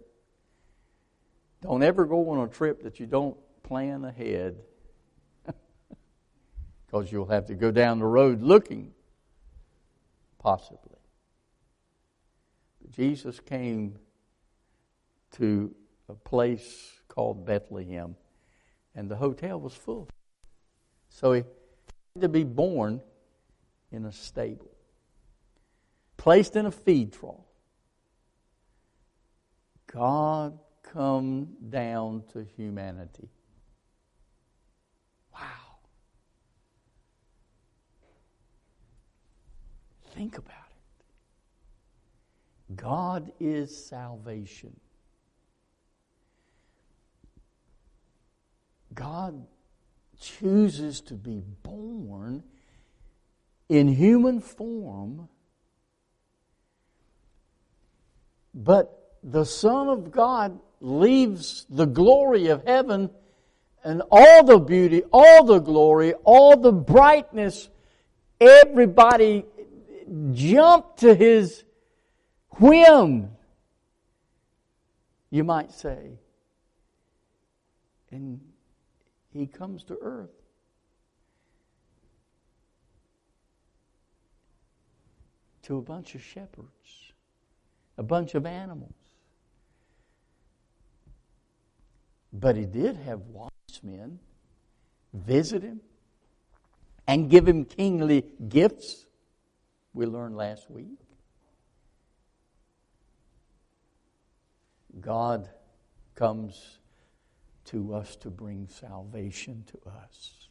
Don't 1.62 1.84
ever 1.84 2.06
go 2.06 2.30
on 2.30 2.44
a 2.44 2.48
trip 2.48 2.84
that 2.84 3.00
you 3.00 3.06
don't 3.06 3.38
plan 3.64 4.06
ahead 4.06 4.58
because 6.86 7.12
you'll 7.12 7.28
have 7.28 7.48
to 7.48 7.56
go 7.56 7.72
down 7.72 8.00
the 8.00 8.06
road 8.06 8.42
looking, 8.42 8.94
possibly. 10.40 10.98
But 12.82 12.92
Jesus 12.92 13.40
came 13.40 13.98
to 15.34 15.74
a 16.10 16.14
place 16.14 16.92
called 17.08 17.46
Bethlehem, 17.46 18.16
and 18.96 19.10
the 19.10 19.16
hotel 19.16 19.60
was 19.60 19.74
full. 19.74 20.08
So 21.10 21.34
he 21.34 21.44
had 22.16 22.22
to 22.22 22.30
be 22.30 22.44
born 22.44 23.02
in 23.92 24.06
a 24.06 24.12
stable, 24.12 24.72
placed 26.18 26.56
in 26.56 26.66
a 26.66 26.72
feed 26.72 27.14
trough. 27.14 27.36
God 29.92 30.60
come 30.84 31.48
down 31.70 32.24
to 32.34 32.46
humanity. 32.56 33.30
Wow. 35.34 35.78
Think 40.14 40.38
about 40.38 40.52
it. 42.70 42.76
God 42.76 43.32
is 43.40 43.86
salvation. 43.86 44.78
God 48.94 49.46
chooses 50.20 51.02
to 51.02 51.14
be 51.14 51.42
born 51.64 52.44
in 53.70 53.88
human 53.88 54.40
form, 54.42 55.28
but 58.54 59.18
the 59.24 59.46
Son 59.46 59.90
of 59.90 60.12
God 60.12 60.60
leaves 60.80 61.66
the 61.70 61.86
glory 61.86 62.48
of 62.48 62.64
heaven 62.66 63.10
and 63.84 64.02
all 64.12 64.44
the 64.44 64.60
beauty, 64.60 65.04
all 65.12 65.46
the 65.46 65.60
glory, 65.60 66.14
all 66.24 66.58
the 66.58 66.72
brightness. 66.72 67.70
Everybody 68.40 69.46
jumped 70.34 71.00
to 71.00 71.14
his 71.14 71.64
whim, 72.60 73.32
you 75.30 75.44
might 75.44 75.72
say. 75.72 76.20
And 78.12 78.40
he 79.34 79.46
comes 79.46 79.84
to 79.86 79.98
earth. 80.02 80.30
To 85.64 85.78
a 85.78 85.82
bunch 85.82 86.16
of 86.16 86.22
shepherds, 86.22 87.12
a 87.98 88.04
bunch 88.04 88.36
of 88.36 88.46
animals. 88.46 88.94
But 92.32 92.56
he 92.56 92.66
did 92.66 92.96
have 92.96 93.22
wise 93.28 93.50
men 93.84 94.20
visit 95.14 95.64
him 95.64 95.82
and 97.08 97.30
give 97.30 97.48
him 97.48 97.66
kingly 97.66 98.26
gifts, 98.48 99.06
we 99.94 100.06
learned 100.06 100.36
last 100.36 100.70
week. 100.70 101.00
God 105.00 105.50
comes 106.16 106.80
to 107.68 107.94
us 107.94 108.16
to 108.18 108.30
bring 108.30 108.68
salvation 108.68 109.64
to 109.68 109.90
us. 109.90 110.48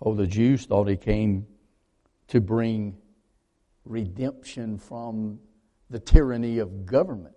Oh, 0.00 0.14
the 0.14 0.26
Jews 0.26 0.66
thought 0.66 0.88
he 0.88 0.96
came 0.96 1.46
to 2.28 2.40
bring 2.40 2.96
redemption 3.84 4.78
from 4.78 5.38
the 5.90 6.00
tyranny 6.00 6.58
of 6.58 6.86
government. 6.86 7.36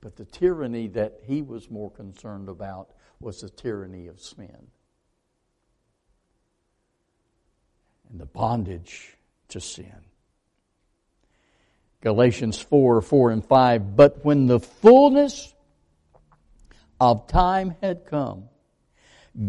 But 0.00 0.16
the 0.16 0.24
tyranny 0.24 0.88
that 0.88 1.20
he 1.22 1.42
was 1.42 1.70
more 1.70 1.90
concerned 1.90 2.48
about 2.48 2.90
was 3.20 3.40
the 3.40 3.48
tyranny 3.48 4.06
of 4.06 4.20
sin 4.20 4.68
and 8.10 8.20
the 8.20 8.26
bondage 8.26 9.16
to 9.48 9.60
sin. 9.60 10.04
Galatians 12.04 12.60
4 12.60 13.00
4 13.00 13.30
and 13.30 13.44
5. 13.44 13.96
But 13.96 14.24
when 14.24 14.46
the 14.46 14.60
fullness 14.60 15.52
of 17.00 17.26
time 17.26 17.74
had 17.80 18.06
come, 18.06 18.44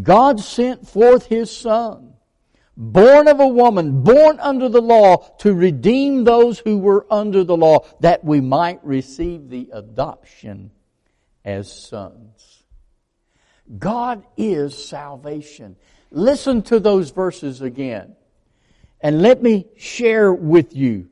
God 0.02 0.40
sent 0.40 0.88
forth 0.88 1.28
His 1.28 1.56
Son, 1.56 2.14
born 2.78 3.28
of 3.28 3.42
a 3.42 3.48
woman, 3.48 4.02
born 4.04 4.40
under 4.40 4.70
the 4.70 4.82
law, 4.82 5.18
to 5.40 5.54
redeem 5.54 6.24
those 6.24 6.58
who 6.58 6.80
were 6.80 7.06
under 7.12 7.44
the 7.44 7.58
law, 7.58 7.86
that 8.00 8.24
we 8.24 8.40
might 8.40 8.84
receive 8.84 9.50
the 9.50 9.70
adoption 9.74 10.72
as 11.44 11.72
sons. 11.72 12.64
God 13.78 14.24
is 14.38 14.82
salvation. 14.82 15.76
Listen 16.10 16.62
to 16.64 16.80
those 16.80 17.12
verses 17.12 17.62
again. 17.62 18.16
And 19.02 19.22
let 19.22 19.44
me 19.44 19.68
share 19.76 20.34
with 20.34 20.74
you. 20.74 21.10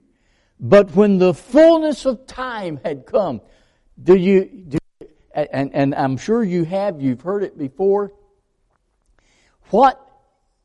But 0.66 0.96
when 0.96 1.18
the 1.18 1.34
fullness 1.34 2.06
of 2.06 2.26
time 2.26 2.80
had 2.86 3.06
come, 3.06 3.42
do 4.02 4.16
you, 4.16 4.46
do, 4.46 4.78
and, 5.36 5.74
and 5.74 5.94
I'm 5.94 6.16
sure 6.16 6.42
you 6.42 6.64
have, 6.64 7.02
you've 7.02 7.20
heard 7.20 7.44
it 7.44 7.58
before. 7.58 8.14
What 9.72 10.00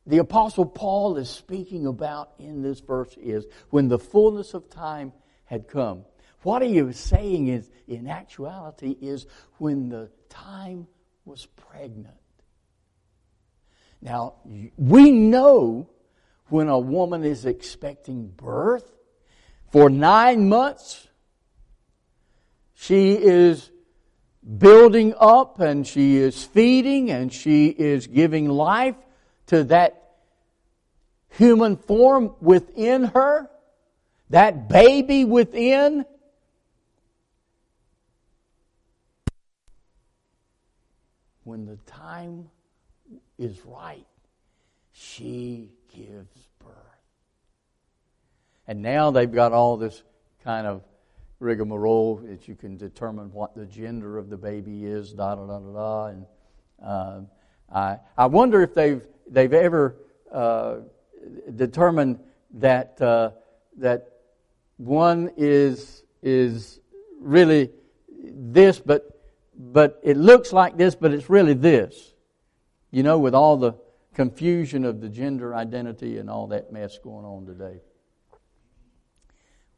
the 0.07 0.19
apostle 0.19 0.67
Paul 0.67 1.17
is 1.17 1.29
speaking 1.29 1.85
about 1.85 2.31
in 2.39 2.63
this 2.63 2.79
verse 2.79 3.13
is 3.17 3.47
when 3.71 3.89
the 3.89 3.99
fullness 3.99 4.55
of 4.55 4.71
time 4.71 5.13
had 5.47 5.67
come. 5.67 6.05
What 6.43 6.63
he 6.63 6.81
was 6.81 6.97
saying 6.97 7.49
is, 7.49 7.69
in 7.89 8.07
actuality, 8.07 8.97
is 9.01 9.27
when 9.57 9.89
the 9.89 10.11
time 10.29 10.87
was 11.25 11.47
pregnant. 11.47 12.15
Now, 14.01 14.35
we 14.77 15.11
know 15.11 15.91
when 16.51 16.69
a 16.69 16.79
woman 16.79 17.25
is 17.25 17.45
expecting 17.45 18.29
birth 18.29 18.93
for 19.71 19.91
nine 19.91 20.49
months, 20.49 21.09
she 22.75 23.13
is 23.13 23.71
building 24.57 25.15
up 25.19 25.61
and 25.61 25.87
she 25.87 26.17
is 26.17 26.43
feeding 26.43 27.11
and 27.11 27.33
she 27.33 27.67
is 27.67 28.07
giving 28.07 28.49
life 28.49 28.97
to 29.47 29.65
that 29.65 30.15
human 31.31 31.77
form 31.77 32.35
within 32.41 33.05
her, 33.05 33.51
that 34.31 34.69
baby 34.69 35.25
within. 35.25 36.05
When 41.45 41.67
the 41.67 41.77
time 41.87 42.51
is 43.39 43.59
right, 43.65 44.07
she 44.93 45.71
gives. 45.95 46.48
And 48.69 48.83
now 48.83 49.11
they've 49.11 49.33
got 49.33 49.53
all 49.53 49.79
this 49.79 50.03
kind 50.45 50.67
of 50.67 50.83
rigmarole 51.41 52.17
that 52.17 52.47
you 52.47 52.55
can 52.55 52.77
determine 52.77 53.33
what 53.33 53.57
the 53.57 53.65
gender 53.65 54.19
of 54.19 54.29
the 54.29 54.37
baby 54.37 54.85
is, 54.85 55.15
da 55.15 55.35
da 55.35 55.47
da 55.47 55.59
da 55.59 55.73
da. 55.73 56.07
And 56.07 56.27
uh, 56.85 57.21
I, 57.75 57.99
I 58.17 58.27
wonder 58.27 58.63
if 58.63 58.75
they've 58.75 59.03
they've 59.27 59.55
ever 59.55 59.97
uh, 60.31 60.77
determined 61.57 62.21
that 62.55 63.01
uh, 63.01 63.31
that 63.79 64.13
one 64.77 65.31
is 65.39 66.05
is 66.23 66.79
really 67.21 67.71
this, 68.23 68.79
but 68.79 69.19
but 69.57 69.99
it 70.03 70.19
looks 70.19 70.53
like 70.53 70.77
this, 70.77 70.95
but 70.95 71.13
it's 71.15 71.31
really 71.31 71.55
this. 71.55 72.15
You 72.91 73.03
know, 73.03 73.19
with 73.19 73.35
all 73.35 73.57
the 73.57 73.75
confusion 74.13 74.85
of 74.85 75.01
the 75.01 75.09
gender 75.09 75.55
identity 75.55 76.19
and 76.19 76.29
all 76.29 76.49
that 76.49 76.71
mess 76.71 76.99
going 76.99 77.25
on 77.25 77.47
today. 77.47 77.81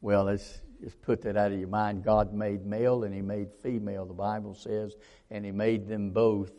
Well, 0.01 0.23
let's 0.25 0.61
just 0.81 0.99
put 1.03 1.21
that 1.21 1.37
out 1.37 1.51
of 1.51 1.59
your 1.59 1.67
mind. 1.67 2.03
God 2.03 2.33
made 2.33 2.65
male 2.65 3.03
and 3.03 3.13
He 3.13 3.21
made 3.21 3.53
female, 3.61 4.05
the 4.05 4.13
Bible 4.13 4.55
says, 4.55 4.95
and 5.29 5.45
He 5.45 5.51
made 5.51 5.87
them 5.87 6.09
both, 6.09 6.51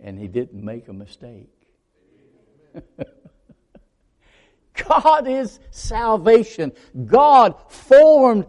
and 0.00 0.18
He 0.18 0.28
didn't 0.28 0.64
make 0.64 0.88
a 0.88 0.92
mistake. 0.92 1.50
God 4.88 5.26
is 5.26 5.58
salvation. 5.70 6.72
God 7.06 7.54
formed 7.70 8.46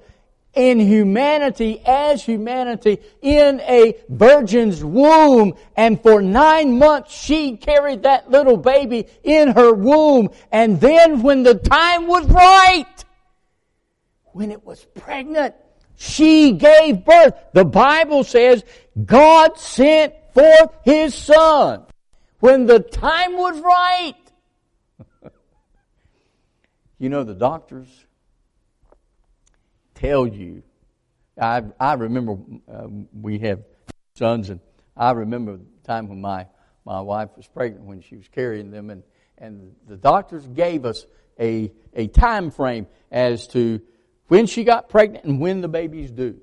in 0.55 0.79
humanity 0.79 1.81
as 1.85 2.23
humanity 2.23 2.99
in 3.21 3.59
a 3.61 3.95
virgin's 4.09 4.83
womb. 4.83 5.53
And 5.75 6.01
for 6.01 6.21
nine 6.21 6.79
months 6.79 7.13
she 7.13 7.57
carried 7.57 8.03
that 8.03 8.31
little 8.31 8.57
baby 8.57 9.07
in 9.23 9.49
her 9.49 9.73
womb. 9.73 10.29
And 10.51 10.79
then 10.79 11.21
when 11.21 11.43
the 11.43 11.55
time 11.55 12.07
was 12.07 12.25
right, 12.27 12.85
when 14.35 14.51
it 14.51 14.65
was 14.65 14.83
pregnant, 14.95 15.55
she 15.95 16.51
gave 16.51 17.05
birth. 17.05 17.35
The 17.53 17.63
Bible 17.63 18.25
says 18.25 18.65
God 19.05 19.57
sent 19.57 20.13
forth 20.33 20.71
His 20.83 21.15
Son 21.15 21.85
when 22.41 22.65
the 22.65 22.81
time 22.81 23.37
was 23.37 23.61
right. 23.61 24.15
you 26.99 27.07
know, 27.07 27.23
the 27.23 27.33
doctors 27.33 27.87
tell 29.93 30.27
you. 30.27 30.63
I, 31.39 31.63
I 31.79 31.93
remember 31.93 32.37
uh, 32.69 32.87
we 33.13 33.39
have 33.39 33.63
sons, 34.15 34.49
and 34.49 34.59
I 34.97 35.11
remember 35.11 35.55
the 35.55 35.87
time 35.87 36.09
when 36.09 36.19
my, 36.19 36.45
my 36.83 36.99
wife 36.99 37.29
was 37.37 37.47
pregnant 37.47 37.85
when 37.85 38.01
she 38.01 38.17
was 38.17 38.27
carrying 38.27 38.69
them, 38.69 38.89
and, 38.89 39.01
and 39.37 39.73
the 39.87 39.95
doctors 39.95 40.45
gave 40.45 40.83
us 40.83 41.05
a, 41.39 41.71
a 41.93 42.07
time 42.07 42.51
frame 42.51 42.87
as 43.11 43.47
to 43.47 43.79
when 44.27 44.45
she 44.45 44.63
got 44.63 44.89
pregnant 44.89 45.25
and 45.25 45.39
when 45.39 45.61
the 45.61 45.67
baby's 45.67 46.11
due. 46.11 46.39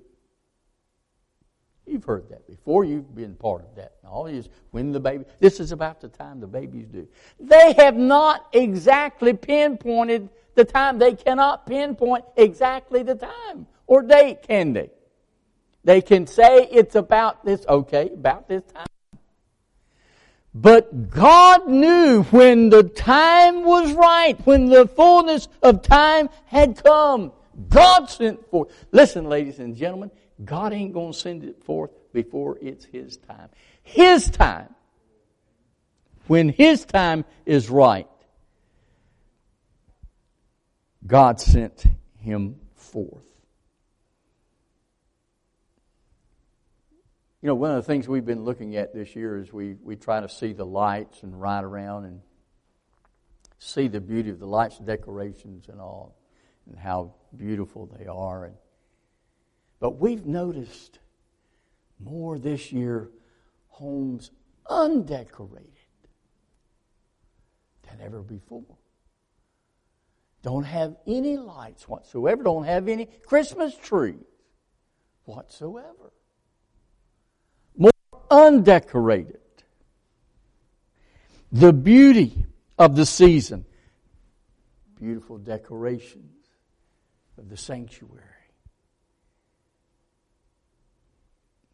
You've 1.87 2.05
heard 2.05 2.29
that 2.31 2.47
before. 2.47 2.85
You've 2.85 3.15
been 3.15 3.35
part 3.35 3.63
of 3.63 3.75
that. 3.77 3.95
All 4.07 4.27
is 4.27 4.49
when 4.71 4.93
the 4.93 5.01
baby. 5.01 5.25
This 5.41 5.59
is 5.59 5.73
about 5.73 6.01
the 6.01 6.09
time 6.09 6.41
the 6.41 6.47
baby's 6.47 6.87
due. 6.87 7.09
They 7.41 7.73
have 7.75 7.97
not 7.97 8.47
exactly 8.53 9.35
pinpointed 9.35 10.29
the 10.55 10.65
time. 10.65 10.99
They 10.99 11.15
cannot 11.15 11.67
pinpoint 11.67 12.25
exactly 12.37 13.03
the 13.03 13.17
time 13.17 13.67
or 13.87 14.03
date, 14.03 14.43
can 14.43 14.73
they? 14.73 14.91
They 15.85 16.01
can 16.01 16.27
say 16.27 16.69
it's 16.71 16.95
about 16.95 17.45
this, 17.45 17.67
okay, 17.69 18.11
about 18.15 18.49
this 18.49 18.63
time. 18.73 18.87
But 20.55 21.11
God 21.11 21.69
knew 21.69 22.23
when 22.25 22.71
the 22.71 22.85
time 22.85 23.65
was 23.65 23.93
right, 23.93 24.39
when 24.47 24.67
the 24.67 24.87
fullness 24.87 25.49
of 25.63 25.83
time 25.83 26.29
had 26.45 26.83
come. 26.83 27.33
God 27.69 28.07
sent 28.07 28.49
forth. 28.51 28.73
Listen, 28.93 29.25
ladies 29.25 29.59
and 29.59 29.77
gentlemen, 29.77 30.11
God 30.45 30.73
ain't 30.73 30.93
going 30.93 31.13
to 31.13 31.19
send 31.19 31.45
it 31.45 31.63
forth 31.65 31.91
before 32.13 32.59
it's 32.61 32.85
His 32.85 33.17
time. 33.17 33.49
His 33.83 34.31
time. 34.31 34.75
When 36.27 36.49
His 36.49 36.85
time 36.85 37.25
is 37.45 37.69
right, 37.69 38.09
God 41.07 41.41
sent 41.41 41.85
him 42.19 42.57
forth. 42.75 43.27
You 47.41 47.49
know, 47.49 47.57
one 47.57 47.71
of 47.71 47.77
the 47.77 47.83
things 47.83 48.07
we've 48.07 48.25
been 48.25 48.45
looking 48.45 48.77
at 48.77 48.95
this 48.95 49.17
year 49.17 49.37
is 49.37 49.53
we, 49.53 49.75
we 49.83 49.97
try 49.97 50.21
to 50.21 50.29
see 50.29 50.53
the 50.53 50.65
lights 50.65 51.25
and 51.25 51.41
ride 51.41 51.65
around 51.65 52.05
and 52.05 52.21
see 53.59 53.89
the 53.89 54.01
beauty 54.01 54.31
of 54.31 54.39
the 54.39 54.47
lights, 54.47 54.79
decorations, 54.79 55.69
and 55.69 55.81
all, 55.81 56.15
and 56.69 56.79
how 56.79 57.15
beautiful 57.37 57.87
they 57.99 58.07
are. 58.07 58.47
And, 58.47 58.55
but 59.81 59.99
we've 59.99 60.27
noticed 60.27 60.99
more 61.99 62.39
this 62.39 62.73
year 62.73 63.11
homes 63.69 64.31
undecorated 64.69 65.69
than 67.89 68.01
ever 68.01 68.23
before 68.23 68.77
don't 70.43 70.65
have 70.65 70.97
any 71.07 71.37
lights 71.37 71.89
whatsoever, 71.89 72.43
don't 72.43 72.65
have 72.65 72.89
any 72.89 73.07
Christmas 73.27 73.77
trees 73.77 74.17
whatsoever. 75.25 76.13
More 77.77 77.93
undecorated. 78.31 79.39
The 81.53 81.73
beauty 81.73 82.45
of 82.77 82.97
the 82.97 83.07
season, 83.07 83.65
beautiful 84.99 85.39
decorations 85.39 86.42
of 87.43 87.51
the 87.51 87.57
sanctuary. 87.57 88.23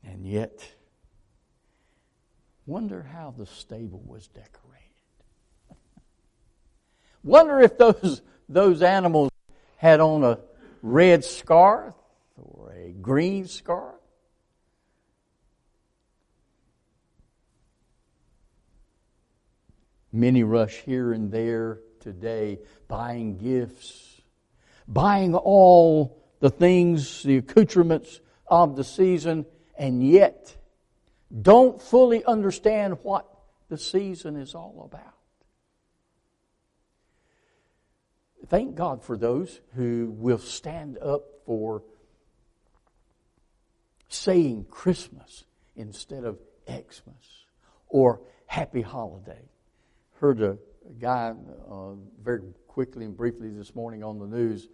And 0.02 0.26
yet, 0.26 0.66
wonder 2.64 3.02
how 3.02 3.34
the 3.36 3.44
stable 3.44 4.02
was 4.06 4.26
decorated. 4.28 4.54
wonder 7.22 7.60
if 7.60 7.76
those 7.76 8.22
those 8.48 8.80
animals 8.80 9.30
had 9.76 10.00
on 10.00 10.24
a 10.24 10.38
red 10.80 11.22
scarf 11.24 11.94
or 12.36 12.72
a 12.72 12.92
green 12.92 13.46
scarf. 13.46 13.94
Many 20.10 20.42
rush 20.42 20.76
here 20.76 21.12
and 21.12 21.30
there 21.30 21.80
today 22.00 22.60
buying 22.88 23.36
gifts, 23.36 24.07
buying 24.88 25.34
all 25.34 26.18
the 26.40 26.50
things, 26.50 27.22
the 27.22 27.36
accoutrements 27.36 28.20
of 28.46 28.74
the 28.74 28.84
season, 28.84 29.44
and 29.76 30.02
yet 30.02 30.56
don't 31.42 31.80
fully 31.80 32.24
understand 32.24 32.98
what 33.02 33.26
the 33.68 33.78
season 33.78 34.36
is 34.36 34.54
all 34.54 34.88
about. 34.90 35.14
Thank 38.48 38.76
God 38.76 39.04
for 39.04 39.18
those 39.18 39.60
who 39.74 40.14
will 40.16 40.38
stand 40.38 40.96
up 40.98 41.22
for 41.44 41.82
saying 44.08 44.66
Christmas 44.70 45.44
instead 45.76 46.24
of 46.24 46.38
Xmas 46.66 47.44
or 47.88 48.20
Happy 48.46 48.80
Holiday. 48.80 49.50
Heard 50.20 50.40
a, 50.40 50.58
guy 51.00 51.34
uh, 51.70 51.92
very 52.22 52.42
quickly 52.66 53.04
and 53.04 53.16
briefly 53.16 53.50
this 53.50 53.74
morning 53.74 54.02
on 54.02 54.18
the 54.18 54.26
news. 54.26 54.68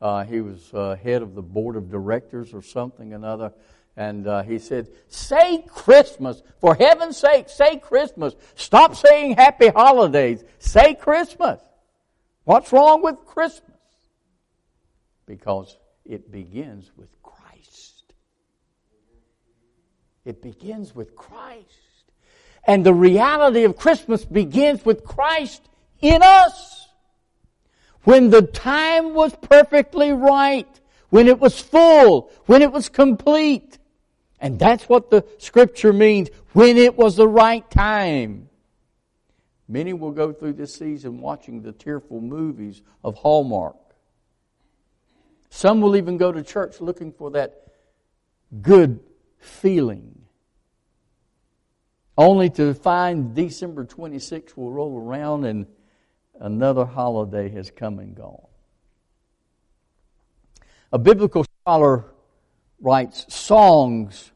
Uh, 0.00 0.24
he 0.24 0.40
was 0.40 0.72
uh, 0.72 0.96
head 0.96 1.22
of 1.22 1.34
the 1.34 1.42
board 1.42 1.76
of 1.76 1.90
directors 1.90 2.54
or 2.54 2.62
something 2.62 3.12
another, 3.12 3.52
and 3.96 4.26
uh, 4.26 4.42
he 4.42 4.58
said, 4.58 4.88
"Say 5.08 5.62
Christmas 5.68 6.42
for 6.58 6.74
heaven's 6.74 7.18
sake! 7.18 7.48
Say 7.48 7.76
Christmas! 7.76 8.34
Stop 8.54 8.96
saying 8.96 9.36
Happy 9.36 9.68
Holidays! 9.68 10.42
Say 10.58 10.94
Christmas! 10.94 11.60
What's 12.44 12.72
wrong 12.72 13.02
with 13.02 13.16
Christmas? 13.26 13.76
Because 15.26 15.76
it 16.06 16.32
begins 16.32 16.90
with 16.96 17.10
Christ. 17.22 18.14
It 20.24 20.40
begins 20.40 20.94
with 20.94 21.14
Christ." 21.14 21.89
And 22.64 22.84
the 22.84 22.94
reality 22.94 23.64
of 23.64 23.76
Christmas 23.76 24.24
begins 24.24 24.84
with 24.84 25.04
Christ 25.04 25.62
in 26.00 26.22
us. 26.22 26.88
When 28.04 28.30
the 28.30 28.42
time 28.42 29.14
was 29.14 29.34
perfectly 29.36 30.12
right, 30.12 30.68
when 31.10 31.28
it 31.28 31.38
was 31.38 31.60
full, 31.60 32.30
when 32.46 32.62
it 32.62 32.72
was 32.72 32.88
complete. 32.88 33.78
And 34.40 34.58
that's 34.58 34.88
what 34.88 35.10
the 35.10 35.24
scripture 35.38 35.92
means, 35.92 36.30
when 36.52 36.76
it 36.76 36.96
was 36.96 37.16
the 37.16 37.28
right 37.28 37.68
time. 37.70 38.48
Many 39.68 39.92
will 39.92 40.12
go 40.12 40.32
through 40.32 40.54
this 40.54 40.74
season 40.74 41.20
watching 41.20 41.62
the 41.62 41.72
tearful 41.72 42.20
movies 42.20 42.82
of 43.04 43.14
Hallmark. 43.16 43.76
Some 45.50 45.80
will 45.80 45.96
even 45.96 46.16
go 46.16 46.32
to 46.32 46.42
church 46.42 46.80
looking 46.80 47.12
for 47.12 47.32
that 47.32 47.66
good 48.62 49.00
feeling 49.38 50.19
only 52.20 52.50
to 52.50 52.74
find 52.74 53.34
December 53.34 53.86
26th 53.86 54.54
will 54.54 54.70
roll 54.70 55.00
around 55.00 55.46
and 55.46 55.66
another 56.38 56.84
holiday 56.84 57.48
has 57.48 57.70
come 57.70 57.98
and 57.98 58.14
gone. 58.14 58.46
A 60.92 60.98
biblical 60.98 61.46
scholar 61.62 62.04
writes 62.78 63.24
songs, 63.34 64.32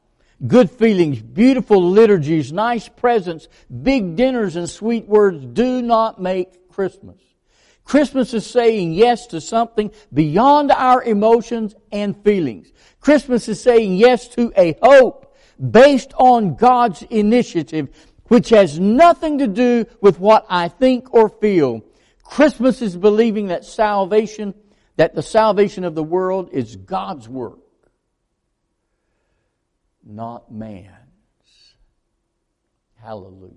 good 0.46 0.70
feelings, 0.70 1.20
beautiful 1.20 1.90
liturgies, 1.90 2.54
nice 2.54 2.88
presents, 2.88 3.48
big 3.82 4.16
dinners, 4.16 4.56
and 4.56 4.70
sweet 4.70 5.06
words 5.06 5.44
do 5.44 5.82
not 5.82 6.18
make 6.18 6.70
Christmas. 6.70 7.20
Christmas 7.84 8.32
is 8.32 8.46
saying 8.46 8.94
yes 8.94 9.26
to 9.26 9.42
something 9.42 9.90
beyond 10.10 10.72
our 10.72 11.02
emotions 11.02 11.74
and 11.92 12.16
feelings. 12.24 12.72
Christmas 13.00 13.46
is 13.46 13.60
saying 13.60 13.96
yes 13.96 14.26
to 14.28 14.54
a 14.56 14.74
hope 14.80 15.23
based 15.70 16.12
on 16.16 16.56
God's 16.56 17.02
initiative, 17.02 17.88
which 18.28 18.50
has 18.50 18.78
nothing 18.78 19.38
to 19.38 19.46
do 19.46 19.86
with 20.00 20.18
what 20.18 20.46
I 20.48 20.68
think 20.68 21.12
or 21.12 21.28
feel. 21.28 21.82
Christmas 22.22 22.82
is 22.82 22.96
believing 22.96 23.48
that 23.48 23.64
salvation, 23.64 24.54
that 24.96 25.14
the 25.14 25.22
salvation 25.22 25.84
of 25.84 25.94
the 25.94 26.02
world 26.02 26.50
is 26.52 26.76
God's 26.76 27.28
work, 27.28 27.60
not 30.04 30.50
man's. 30.50 30.88
Hallelujah. 33.00 33.52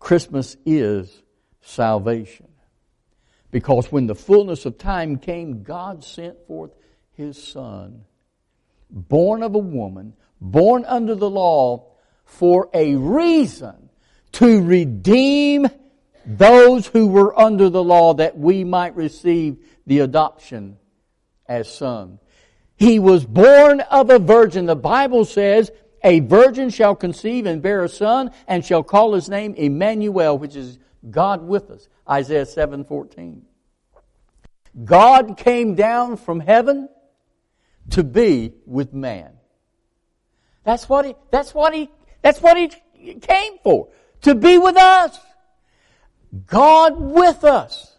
Christmas 0.00 0.56
is 0.66 1.22
salvation. 1.62 2.48
Because 3.50 3.92
when 3.92 4.08
the 4.08 4.16
fullness 4.16 4.66
of 4.66 4.76
time 4.76 5.16
came, 5.16 5.62
God 5.62 6.02
sent 6.02 6.44
forth 6.48 6.72
His 7.12 7.40
Son 7.40 8.04
born 8.90 9.42
of 9.42 9.54
a 9.54 9.58
woman, 9.58 10.14
born 10.40 10.84
under 10.86 11.14
the 11.14 11.30
law, 11.30 11.86
for 12.24 12.68
a 12.72 12.94
reason 12.94 13.90
to 14.32 14.62
redeem 14.62 15.68
those 16.26 16.86
who 16.86 17.06
were 17.06 17.38
under 17.38 17.68
the 17.68 17.84
law 17.84 18.14
that 18.14 18.38
we 18.38 18.64
might 18.64 18.96
receive 18.96 19.58
the 19.86 20.00
adoption 20.00 20.76
as 21.46 21.72
sons. 21.72 22.20
He 22.76 22.98
was 22.98 23.24
born 23.24 23.80
of 23.80 24.10
a 24.10 24.18
virgin. 24.18 24.66
The 24.66 24.74
Bible 24.74 25.24
says, 25.24 25.70
a 26.02 26.20
virgin 26.20 26.70
shall 26.70 26.94
conceive 26.94 27.46
and 27.46 27.62
bear 27.62 27.84
a 27.84 27.88
son 27.88 28.30
and 28.46 28.64
shall 28.64 28.82
call 28.82 29.14
his 29.14 29.28
name 29.28 29.54
Emmanuel, 29.54 30.36
which 30.36 30.56
is 30.56 30.78
God 31.10 31.42
with 31.42 31.70
us. 31.70 31.88
Isaiah 32.08 32.44
7:14. 32.44 33.42
God 34.84 35.36
came 35.36 35.74
down 35.74 36.16
from 36.16 36.40
heaven 36.40 36.88
to 37.90 38.02
be 38.02 38.52
with 38.66 38.92
man. 38.92 39.32
That's 40.64 40.88
what 40.88 41.04
he, 41.04 41.14
that's 41.30 41.54
what 41.54 41.74
he, 41.74 41.90
that's 42.22 42.40
what 42.40 42.56
he 42.56 43.14
came 43.14 43.58
for. 43.62 43.88
To 44.22 44.34
be 44.34 44.58
with 44.58 44.76
us. 44.76 45.18
God 46.46 46.98
with 46.98 47.44
us. 47.44 47.90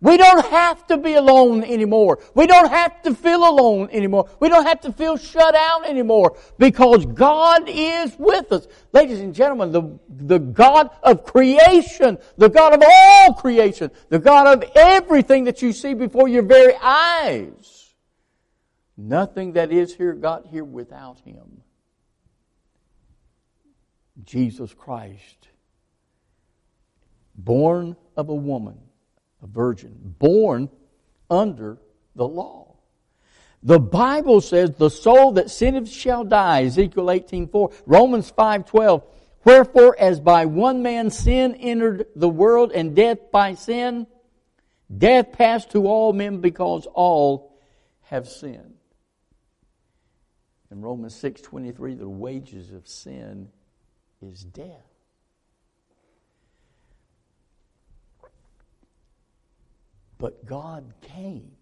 We 0.00 0.16
don't 0.16 0.44
have 0.46 0.84
to 0.88 0.96
be 0.96 1.14
alone 1.14 1.62
anymore. 1.62 2.18
We 2.34 2.48
don't 2.48 2.68
have 2.68 3.02
to 3.02 3.14
feel 3.14 3.48
alone 3.48 3.88
anymore. 3.92 4.28
We 4.40 4.48
don't 4.48 4.66
have 4.66 4.80
to 4.80 4.92
feel 4.92 5.16
shut 5.16 5.54
out 5.54 5.86
anymore 5.86 6.36
because 6.58 7.06
God 7.06 7.68
is 7.68 8.16
with 8.18 8.50
us. 8.50 8.66
Ladies 8.92 9.20
and 9.20 9.32
gentlemen, 9.32 9.70
the, 9.70 9.98
the 10.08 10.40
God 10.40 10.90
of 11.04 11.24
creation, 11.24 12.18
the 12.36 12.48
God 12.48 12.74
of 12.74 12.82
all 12.84 13.34
creation, 13.34 13.92
the 14.08 14.18
God 14.18 14.48
of 14.48 14.68
everything 14.74 15.44
that 15.44 15.62
you 15.62 15.72
see 15.72 15.94
before 15.94 16.26
your 16.26 16.42
very 16.42 16.74
eyes 16.82 17.81
Nothing 19.04 19.54
that 19.54 19.72
is 19.72 19.96
here 19.96 20.12
got 20.12 20.46
here 20.46 20.62
without 20.62 21.18
him. 21.24 21.62
Jesus 24.24 24.72
Christ, 24.72 25.48
born 27.34 27.96
of 28.16 28.28
a 28.28 28.34
woman, 28.34 28.78
a 29.42 29.48
virgin, 29.48 30.14
born 30.20 30.70
under 31.28 31.78
the 32.14 32.28
law. 32.28 32.76
The 33.64 33.80
Bible 33.80 34.40
says 34.40 34.70
the 34.76 34.90
soul 34.90 35.32
that 35.32 35.50
sinneth 35.50 35.88
shall 35.88 36.22
die, 36.22 36.62
Ezekiel 36.62 37.10
18:4, 37.10 37.72
Romans 37.86 38.30
5:12. 38.30 39.02
Wherefore 39.44 39.96
as 39.98 40.20
by 40.20 40.46
one 40.46 40.80
man 40.80 41.10
sin 41.10 41.56
entered 41.56 42.06
the 42.14 42.28
world 42.28 42.70
and 42.70 42.94
death 42.94 43.32
by 43.32 43.54
sin, 43.54 44.06
death 44.96 45.32
passed 45.32 45.72
to 45.72 45.88
all 45.88 46.12
men 46.12 46.40
because 46.40 46.86
all 46.94 47.58
have 48.02 48.28
sinned 48.28 48.76
in 50.72 50.80
Romans 50.80 51.14
6:23 51.14 51.94
the 51.94 52.08
wages 52.08 52.72
of 52.72 52.88
sin 52.88 53.52
is 54.22 54.42
death. 54.42 54.88
But 60.16 60.46
God 60.46 60.94
came 61.02 61.52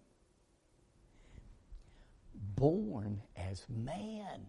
born 2.55 3.21
as 3.35 3.65
man 3.67 4.47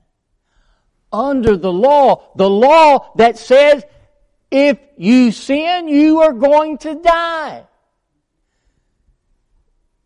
under 1.12 1.57
the 1.57 1.72
law, 1.72 2.33
the 2.37 2.48
law 2.48 3.12
that 3.16 3.38
says 3.38 3.85
if 4.51 4.79
you 4.96 5.33
sin, 5.33 5.88
you 5.88 6.20
are 6.20 6.33
going 6.33 6.79
to 6.79 6.94
die. 6.94 7.66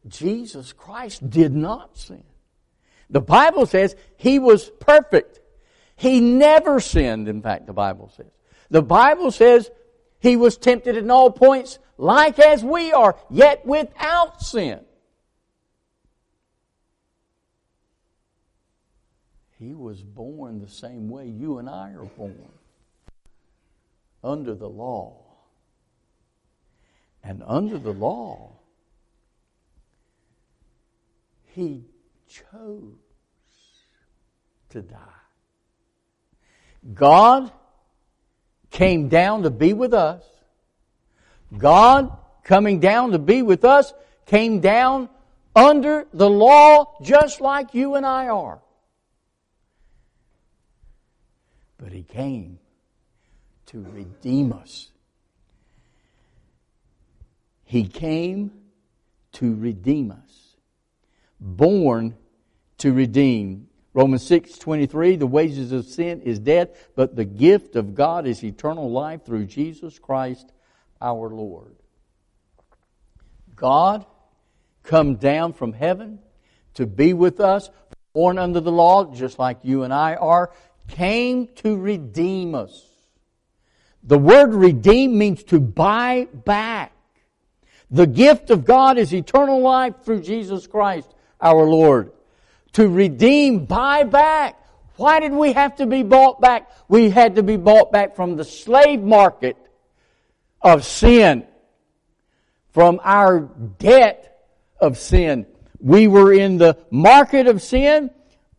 Jesus 0.06 0.72
Christ 0.72 1.28
did 1.28 1.52
not 1.52 1.98
sin. 1.98 2.22
The 3.10 3.20
Bible 3.20 3.66
says 3.66 3.94
he 4.16 4.38
was 4.38 4.70
perfect. 4.80 5.40
He 5.96 6.20
never 6.20 6.80
sinned, 6.80 7.28
in 7.28 7.40
fact, 7.40 7.66
the 7.66 7.72
Bible 7.72 8.10
says. 8.16 8.26
The 8.70 8.82
Bible 8.82 9.30
says 9.30 9.70
he 10.18 10.36
was 10.36 10.56
tempted 10.56 10.96
in 10.96 11.10
all 11.10 11.30
points 11.30 11.78
like 11.98 12.38
as 12.38 12.62
we 12.62 12.92
are, 12.92 13.16
yet 13.30 13.64
without 13.64 14.42
sin. 14.42 14.80
He 19.58 19.72
was 19.72 20.02
born 20.02 20.60
the 20.60 20.68
same 20.68 21.08
way 21.08 21.28
you 21.28 21.58
and 21.58 21.68
I 21.70 21.92
are 21.92 22.04
born, 22.04 22.50
under 24.22 24.54
the 24.54 24.68
law. 24.68 25.22
And 27.24 27.42
under 27.46 27.78
the 27.78 27.92
law, 27.92 28.52
he 31.46 31.84
chose 32.28 32.94
to 34.70 34.82
die. 34.82 34.96
God 36.94 37.50
came 38.70 39.08
down 39.08 39.42
to 39.42 39.50
be 39.50 39.72
with 39.72 39.94
us. 39.94 40.22
God 41.56 42.16
coming 42.44 42.80
down 42.80 43.12
to 43.12 43.18
be 43.18 43.42
with 43.42 43.64
us 43.64 43.92
came 44.26 44.60
down 44.60 45.08
under 45.54 46.06
the 46.12 46.28
law 46.28 46.96
just 47.02 47.40
like 47.40 47.74
you 47.74 47.94
and 47.94 48.04
I 48.04 48.28
are. 48.28 48.60
But 51.78 51.92
he 51.92 52.02
came 52.02 52.58
to 53.66 53.84
redeem 53.92 54.52
us. 54.52 54.90
He 57.64 57.88
came 57.88 58.52
to 59.32 59.54
redeem 59.54 60.12
us. 60.12 60.25
Born 61.40 62.16
to 62.78 62.92
redeem. 62.92 63.68
Romans 63.94 64.26
6 64.26 64.58
23, 64.58 65.16
the 65.16 65.26
wages 65.26 65.72
of 65.72 65.86
sin 65.86 66.20
is 66.20 66.38
death, 66.38 66.68
but 66.94 67.16
the 67.16 67.24
gift 67.24 67.76
of 67.76 67.94
God 67.94 68.26
is 68.26 68.44
eternal 68.44 68.90
life 68.90 69.24
through 69.24 69.46
Jesus 69.46 69.98
Christ 69.98 70.52
our 71.00 71.30
Lord. 71.30 71.76
God 73.54 74.04
come 74.82 75.16
down 75.16 75.54
from 75.54 75.72
heaven 75.72 76.18
to 76.74 76.86
be 76.86 77.14
with 77.14 77.40
us, 77.40 77.70
born 78.12 78.38
under 78.38 78.60
the 78.60 78.70
law, 78.70 79.14
just 79.14 79.38
like 79.38 79.58
you 79.62 79.82
and 79.82 79.94
I 79.94 80.14
are, 80.14 80.52
came 80.88 81.48
to 81.56 81.76
redeem 81.76 82.54
us. 82.54 82.84
The 84.02 84.18
word 84.18 84.54
redeem 84.54 85.16
means 85.18 85.42
to 85.44 85.58
buy 85.58 86.28
back. 86.32 86.92
The 87.90 88.06
gift 88.06 88.50
of 88.50 88.64
God 88.64 88.98
is 88.98 89.14
eternal 89.14 89.60
life 89.60 89.94
through 90.04 90.20
Jesus 90.20 90.66
Christ 90.66 91.12
our 91.40 91.64
Lord. 91.64 92.12
To 92.74 92.88
redeem, 92.88 93.64
buy 93.64 94.04
back. 94.04 94.60
Why 94.96 95.20
did 95.20 95.32
we 95.32 95.52
have 95.52 95.76
to 95.76 95.86
be 95.86 96.02
bought 96.02 96.40
back? 96.40 96.70
We 96.88 97.10
had 97.10 97.36
to 97.36 97.42
be 97.42 97.56
bought 97.56 97.92
back 97.92 98.16
from 98.16 98.36
the 98.36 98.44
slave 98.44 99.02
market 99.02 99.56
of 100.62 100.84
sin, 100.84 101.46
from 102.72 103.00
our 103.02 103.40
debt 103.78 104.46
of 104.80 104.98
sin. 104.98 105.46
We 105.80 106.08
were 106.08 106.32
in 106.32 106.58
the 106.58 106.78
market 106.90 107.46
of 107.46 107.62
sin 107.62 108.10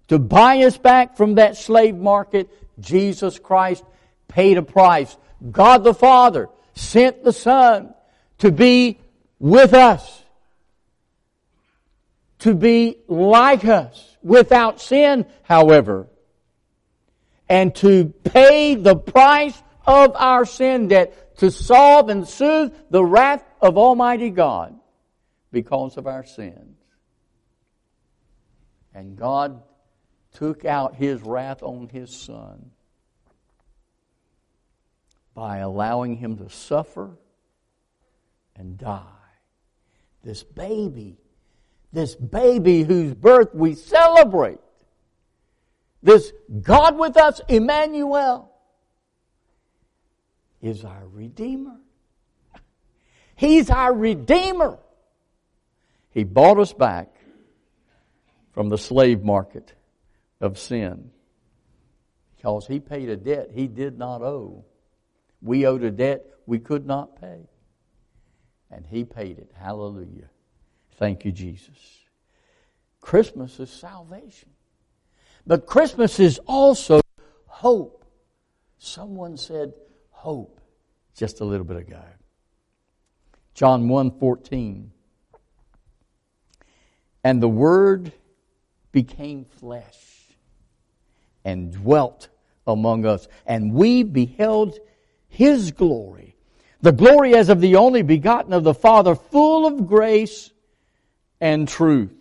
to 0.07 0.19
buy 0.19 0.59
us 0.63 0.77
back 0.77 1.17
from 1.17 1.35
that 1.35 1.57
slave 1.57 1.95
market. 1.95 2.49
Jesus 2.79 3.39
Christ 3.39 3.83
paid 4.27 4.57
a 4.57 4.63
price. 4.63 5.17
God 5.51 5.83
the 5.83 5.93
Father 5.93 6.49
sent 6.75 7.23
the 7.23 7.33
Son 7.33 7.93
to 8.39 8.51
be 8.51 8.99
with 9.39 9.73
us, 9.73 10.23
to 12.39 12.53
be 12.53 12.97
like 13.07 13.65
us, 13.65 14.17
without 14.21 14.79
sin, 14.79 15.25
however, 15.43 16.07
and 17.49 17.73
to 17.75 18.05
pay 18.23 18.75
the 18.75 18.95
price 18.95 19.61
of 19.85 20.15
our 20.15 20.45
sin 20.45 20.87
debt, 20.87 21.37
to 21.37 21.49
solve 21.49 22.09
and 22.09 22.27
soothe 22.27 22.73
the 22.89 23.03
wrath 23.03 23.43
of 23.61 23.77
Almighty 23.77 24.29
God 24.29 24.77
because 25.51 25.97
of 25.97 26.07
our 26.07 26.25
sins. 26.25 26.77
And 28.93 29.15
God 29.15 29.61
took 30.33 30.65
out 30.65 30.95
His 30.95 31.21
wrath 31.21 31.63
on 31.63 31.87
His 31.89 32.15
Son 32.15 32.71
by 35.33 35.59
allowing 35.59 36.17
Him 36.17 36.37
to 36.37 36.49
suffer 36.49 37.11
and 38.55 38.77
die 38.77 39.03
this 40.27 40.43
baby, 40.43 41.17
this 41.91 42.15
baby 42.15 42.83
whose 42.83 43.13
birth 43.13 43.53
we 43.53 43.75
celebrate, 43.75 44.59
this 46.03 46.31
God 46.61 46.97
with 46.97 47.17
us, 47.17 47.41
Emmanuel, 47.47 48.51
is 50.61 50.83
our 50.83 51.07
Redeemer. 51.07 51.77
He's 53.35 53.69
our 53.69 53.93
Redeemer. 53.93 54.79
He 56.11 56.23
bought 56.23 56.59
us 56.59 56.73
back 56.73 57.13
from 58.53 58.69
the 58.69 58.77
slave 58.77 59.23
market 59.23 59.73
of 60.41 60.57
sin 60.57 61.11
because 62.35 62.65
He 62.65 62.79
paid 62.79 63.09
a 63.09 63.17
debt 63.17 63.51
He 63.53 63.67
did 63.67 63.97
not 63.97 64.21
owe. 64.21 64.65
We 65.41 65.67
owed 65.67 65.83
a 65.83 65.91
debt 65.91 66.25
we 66.47 66.59
could 66.59 66.85
not 66.85 67.21
pay 67.21 67.47
and 68.71 68.85
He 68.85 69.03
paid 69.03 69.37
it. 69.37 69.51
Hallelujah. 69.55 70.29
Thank 70.97 71.25
you, 71.25 71.31
Jesus. 71.31 72.05
Christmas 73.01 73.59
is 73.59 73.69
salvation. 73.69 74.49
But 75.45 75.65
Christmas 75.65 76.19
is 76.19 76.39
also 76.45 77.01
hope. 77.45 78.03
Someone 78.79 79.37
said 79.37 79.73
hope 80.09 80.59
just 81.15 81.39
a 81.39 81.45
little 81.45 81.65
bit 81.65 81.77
ago. 81.77 82.03
John 83.53 83.87
1:14 83.87 84.91
And 87.23 87.41
the 87.41 87.47
word 87.47 88.11
became 88.91 89.45
flesh 89.45 90.35
and 91.45 91.71
dwelt 91.71 92.29
among 92.65 93.05
us 93.05 93.27
and 93.45 93.73
we 93.73 94.03
beheld 94.03 94.77
his 95.27 95.71
glory 95.71 96.37
the 96.81 96.91
glory 96.91 97.35
as 97.35 97.49
of 97.49 97.59
the 97.59 97.75
only 97.75 98.01
begotten 98.01 98.53
of 98.53 98.63
the 98.63 98.73
Father, 98.73 99.15
full 99.15 99.65
of 99.65 99.87
grace 99.87 100.51
and 101.39 101.67
truth. 101.67 102.13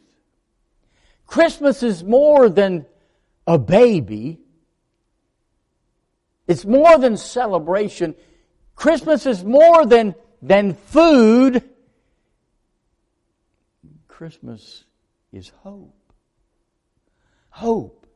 Christmas 1.26 1.82
is 1.82 2.04
more 2.04 2.48
than 2.48 2.86
a 3.46 3.58
baby. 3.58 4.38
It's 6.46 6.64
more 6.64 6.98
than 6.98 7.16
celebration. 7.16 8.14
Christmas 8.74 9.26
is 9.26 9.44
more 9.44 9.84
than, 9.86 10.14
than 10.40 10.74
food. 10.74 11.62
Christmas 14.06 14.84
is 15.32 15.50
hope. 15.62 15.94
Hope. 17.50 18.06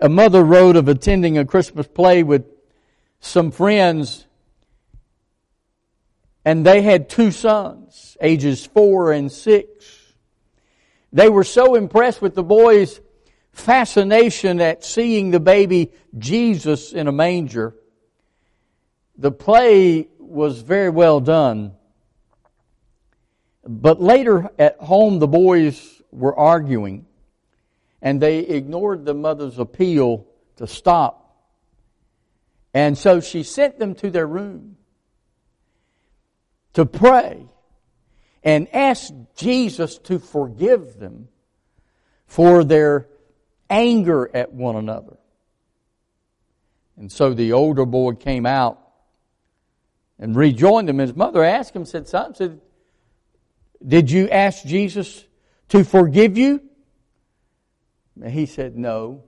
A 0.00 0.08
mother 0.08 0.42
wrote 0.42 0.76
of 0.76 0.88
attending 0.88 1.38
a 1.38 1.44
Christmas 1.44 1.86
play 1.86 2.22
with 2.22 2.44
some 3.20 3.50
friends 3.50 4.26
and 6.44 6.64
they 6.64 6.82
had 6.82 7.08
two 7.08 7.30
sons, 7.30 8.16
ages 8.20 8.66
four 8.66 9.12
and 9.12 9.32
six. 9.32 10.14
They 11.12 11.28
were 11.28 11.44
so 11.44 11.74
impressed 11.74 12.20
with 12.20 12.34
the 12.34 12.42
boy's 12.42 13.00
fascination 13.52 14.60
at 14.60 14.84
seeing 14.84 15.30
the 15.30 15.40
baby 15.40 15.92
Jesus 16.18 16.92
in 16.92 17.06
a 17.06 17.12
manger. 17.12 17.74
The 19.16 19.30
play 19.30 20.08
was 20.18 20.60
very 20.60 20.90
well 20.90 21.20
done. 21.20 21.72
But 23.66 24.02
later 24.02 24.50
at 24.58 24.78
home, 24.80 25.20
the 25.20 25.28
boys 25.28 26.02
were 26.10 26.36
arguing 26.36 27.06
and 28.02 28.20
they 28.20 28.40
ignored 28.40 29.06
the 29.06 29.14
mother's 29.14 29.58
appeal 29.58 30.26
to 30.56 30.66
stop. 30.66 31.20
And 32.74 32.98
so 32.98 33.20
she 33.20 33.44
sent 33.44 33.78
them 33.78 33.94
to 33.96 34.10
their 34.10 34.26
room 34.26 34.76
to 36.74 36.86
pray 36.86 37.46
and 38.42 38.68
ask 38.74 39.12
Jesus 39.36 39.98
to 39.98 40.18
forgive 40.18 40.98
them 40.98 41.28
for 42.26 42.62
their 42.62 43.08
anger 43.70 44.30
at 44.34 44.52
one 44.52 44.76
another. 44.76 45.16
And 46.96 47.10
so 47.10 47.34
the 47.34 47.52
older 47.52 47.86
boy 47.86 48.12
came 48.12 48.46
out 48.46 48.78
and 50.18 50.36
rejoined 50.36 50.88
him. 50.88 50.98
His 50.98 51.14
mother 51.14 51.42
asked 51.42 51.74
him, 51.74 51.84
said, 51.84 52.06
Son, 52.06 52.34
said, 52.34 52.60
Did 53.84 54.10
you 54.10 54.28
ask 54.28 54.64
Jesus 54.64 55.24
to 55.70 55.82
forgive 55.84 56.38
you? 56.38 56.60
And 58.20 58.32
he 58.32 58.46
said, 58.46 58.76
No. 58.76 59.24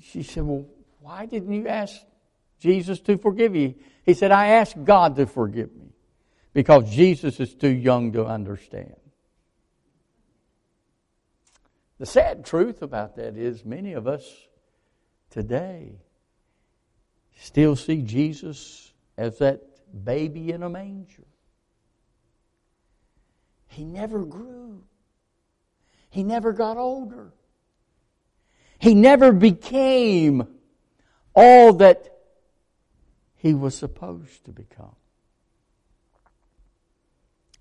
She 0.00 0.22
said, 0.22 0.44
Well, 0.44 0.66
why 1.00 1.26
didn't 1.26 1.52
you 1.52 1.68
ask 1.68 2.00
Jesus 2.60 3.00
to 3.00 3.18
forgive 3.18 3.54
you? 3.54 3.74
He 4.06 4.14
said, 4.14 4.30
I 4.30 4.46
ask 4.48 4.76
God 4.82 5.16
to 5.16 5.26
forgive 5.26 5.74
me 5.74 5.90
because 6.54 6.88
Jesus 6.88 7.40
is 7.40 7.54
too 7.54 7.68
young 7.68 8.12
to 8.12 8.24
understand. 8.24 8.94
The 11.98 12.06
sad 12.06 12.44
truth 12.44 12.82
about 12.82 13.16
that 13.16 13.36
is 13.36 13.64
many 13.64 13.94
of 13.94 14.06
us 14.06 14.24
today 15.30 15.98
still 17.38 17.74
see 17.74 18.02
Jesus 18.02 18.92
as 19.18 19.38
that 19.38 19.62
baby 20.04 20.52
in 20.52 20.62
a 20.62 20.70
manger. 20.70 21.24
He 23.66 23.84
never 23.84 24.24
grew. 24.24 24.84
He 26.10 26.22
never 26.22 26.52
got 26.52 26.76
older. 26.76 27.32
He 28.78 28.94
never 28.94 29.32
became 29.32 30.46
all 31.34 31.72
that 31.74 32.15
he 33.36 33.54
was 33.54 33.76
supposed 33.76 34.44
to 34.44 34.52
become. 34.52 34.94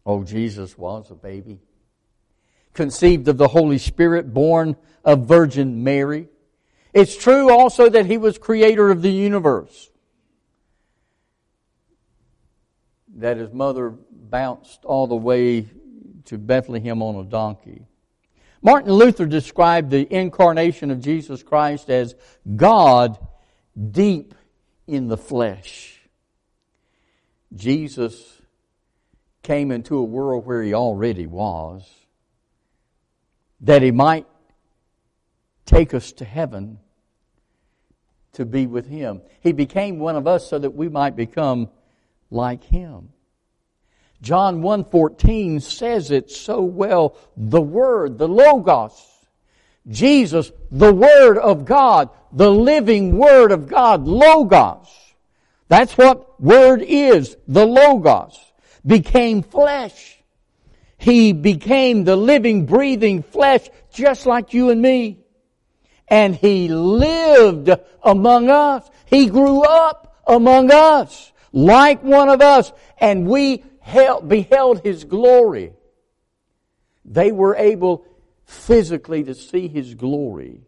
Oh, 0.05 0.23
Jesus 0.23 0.77
was 0.77 1.09
a 1.11 1.15
baby. 1.15 1.59
Conceived 2.73 3.27
of 3.27 3.37
the 3.37 3.47
Holy 3.47 3.77
Spirit, 3.77 4.33
born 4.33 4.75
of 5.03 5.27
Virgin 5.27 5.83
Mary. 5.83 6.27
It's 6.93 7.17
true 7.17 7.49
also 7.49 7.89
that 7.89 8.05
he 8.05 8.17
was 8.17 8.37
creator 8.37 8.89
of 8.89 9.01
the 9.01 9.11
universe. 9.11 9.89
That 13.15 13.37
his 13.37 13.51
mother 13.51 13.89
bounced 13.89 14.85
all 14.85 15.07
the 15.07 15.15
way 15.15 15.67
to 16.25 16.37
Bethlehem 16.37 17.01
on 17.01 17.15
a 17.15 17.23
donkey. 17.23 17.85
Martin 18.61 18.91
Luther 18.91 19.25
described 19.25 19.89
the 19.89 20.11
incarnation 20.13 20.89
of 20.91 20.99
Jesus 20.99 21.43
Christ 21.43 21.89
as 21.89 22.15
God 22.55 23.17
deep 23.91 24.33
in 24.87 25.07
the 25.07 25.17
flesh. 25.17 25.99
Jesus 27.53 28.41
came 29.43 29.71
into 29.71 29.97
a 29.97 30.03
world 30.03 30.45
where 30.45 30.63
he 30.63 30.73
already 30.73 31.27
was, 31.27 31.89
that 33.61 33.81
he 33.81 33.91
might 33.91 34.25
take 35.65 35.93
us 35.93 36.11
to 36.13 36.25
heaven 36.25 36.79
to 38.33 38.45
be 38.45 38.67
with 38.67 38.87
him. 38.87 39.21
He 39.41 39.51
became 39.51 39.99
one 39.99 40.15
of 40.15 40.27
us 40.27 40.49
so 40.49 40.59
that 40.59 40.71
we 40.75 40.89
might 40.89 41.15
become 41.15 41.69
like 42.29 42.63
him. 42.63 43.09
John 44.21 44.61
1:14 44.61 45.61
says 45.61 46.11
it 46.11 46.31
so 46.31 46.61
well, 46.61 47.15
the 47.37 47.61
word, 47.61 48.17
the 48.17 48.27
logos, 48.27 49.14
Jesus, 49.87 50.51
the 50.71 50.93
word 50.93 51.37
of 51.37 51.65
God, 51.65 52.09
the 52.31 52.51
living 52.51 53.17
word 53.17 53.51
of 53.51 53.67
God, 53.67 54.05
logos. 54.05 54.87
That's 55.67 55.97
what 55.97 56.41
word 56.41 56.81
is, 56.81 57.37
the 57.47 57.65
logos, 57.65 58.37
became 58.85 59.41
flesh. 59.41 60.23
He 60.97 61.33
became 61.33 62.03
the 62.03 62.15
living, 62.15 62.65
breathing 62.65 63.21
flesh 63.21 63.69
just 63.91 64.25
like 64.25 64.53
you 64.53 64.69
and 64.69 64.81
me. 64.81 65.19
And 66.07 66.35
he 66.35 66.67
lived 66.67 67.69
among 68.03 68.49
us. 68.49 68.89
He 69.05 69.27
grew 69.27 69.63
up 69.63 70.15
among 70.27 70.71
us 70.71 71.31
like 71.51 72.03
one 72.03 72.29
of 72.29 72.41
us 72.41 72.71
and 72.99 73.27
we 73.27 73.63
held, 73.79 74.27
beheld 74.27 74.81
his 74.81 75.03
glory. 75.03 75.73
They 77.05 77.31
were 77.31 77.55
able 77.55 78.05
physically 78.45 79.23
to 79.23 79.33
see 79.33 79.67
his 79.67 79.93
glory. 79.95 80.61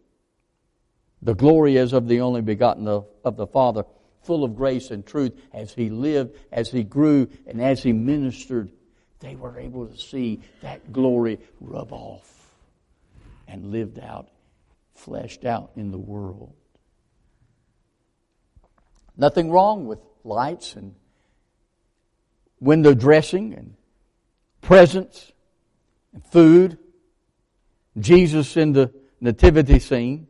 The 1.22 1.34
glory 1.34 1.78
as 1.78 1.92
of 1.92 2.08
the 2.08 2.20
only 2.20 2.42
begotten 2.42 2.86
of, 2.86 3.06
of 3.24 3.36
the 3.36 3.46
Father, 3.46 3.84
full 4.22 4.44
of 4.44 4.56
grace 4.56 4.90
and 4.90 5.04
truth, 5.04 5.32
as 5.52 5.72
he 5.72 5.90
lived, 5.90 6.36
as 6.52 6.70
he 6.70 6.84
grew, 6.84 7.28
and 7.46 7.60
as 7.60 7.82
he 7.82 7.92
ministered, 7.92 8.70
they 9.20 9.34
were 9.34 9.58
able 9.58 9.86
to 9.86 9.98
see 9.98 10.40
that 10.62 10.92
glory 10.92 11.38
rub 11.60 11.92
off 11.92 12.38
and 13.48 13.72
lived 13.72 13.98
out, 13.98 14.28
fleshed 14.94 15.44
out 15.44 15.72
in 15.76 15.90
the 15.90 15.98
world. 15.98 16.52
Nothing 19.16 19.50
wrong 19.50 19.86
with 19.86 19.98
lights 20.22 20.76
and 20.76 20.94
window 22.60 22.94
dressing 22.94 23.54
and 23.54 23.74
presents 24.60 25.32
and 26.12 26.24
food. 26.24 26.78
Jesus 28.00 28.56
in 28.56 28.72
the 28.72 28.92
nativity 29.20 29.78
scene. 29.78 30.28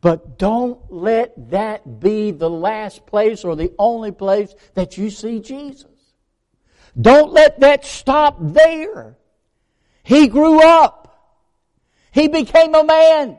But 0.00 0.38
don't 0.38 0.80
let 0.92 1.50
that 1.50 2.00
be 2.00 2.30
the 2.30 2.50
last 2.50 3.06
place 3.06 3.42
or 3.44 3.56
the 3.56 3.72
only 3.78 4.12
place 4.12 4.54
that 4.74 4.98
you 4.98 5.08
see 5.08 5.40
Jesus. 5.40 5.86
Don't 7.00 7.32
let 7.32 7.60
that 7.60 7.84
stop 7.84 8.36
there. 8.38 9.16
He 10.02 10.28
grew 10.28 10.62
up. 10.62 11.00
He 12.12 12.28
became 12.28 12.74
a 12.74 12.84
man. 12.84 13.38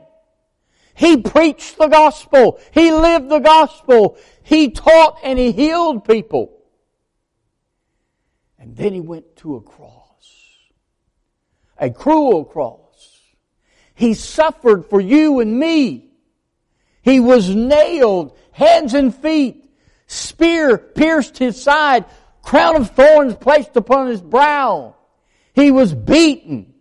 He 0.94 1.18
preached 1.18 1.78
the 1.78 1.88
gospel. 1.88 2.58
He 2.72 2.90
lived 2.90 3.28
the 3.28 3.38
gospel. 3.38 4.18
He 4.42 4.70
taught 4.70 5.20
and 5.22 5.38
he 5.38 5.52
healed 5.52 6.04
people. 6.04 6.52
And 8.58 8.76
then 8.76 8.92
he 8.92 9.00
went 9.00 9.36
to 9.36 9.56
a 9.56 9.60
cross. 9.60 10.02
A 11.78 11.90
cruel 11.90 12.44
cross. 12.44 12.85
He 13.96 14.12
suffered 14.12 14.84
for 14.90 15.00
you 15.00 15.40
and 15.40 15.58
me. 15.58 16.10
He 17.00 17.18
was 17.18 17.54
nailed, 17.54 18.36
hands 18.52 18.92
and 18.92 19.12
feet, 19.14 19.70
spear 20.06 20.76
pierced 20.76 21.38
his 21.38 21.60
side, 21.60 22.04
crown 22.42 22.76
of 22.76 22.90
thorns 22.90 23.34
placed 23.36 23.74
upon 23.74 24.08
his 24.08 24.20
brow. 24.20 24.94
He 25.54 25.70
was 25.70 25.94
beaten. 25.94 26.74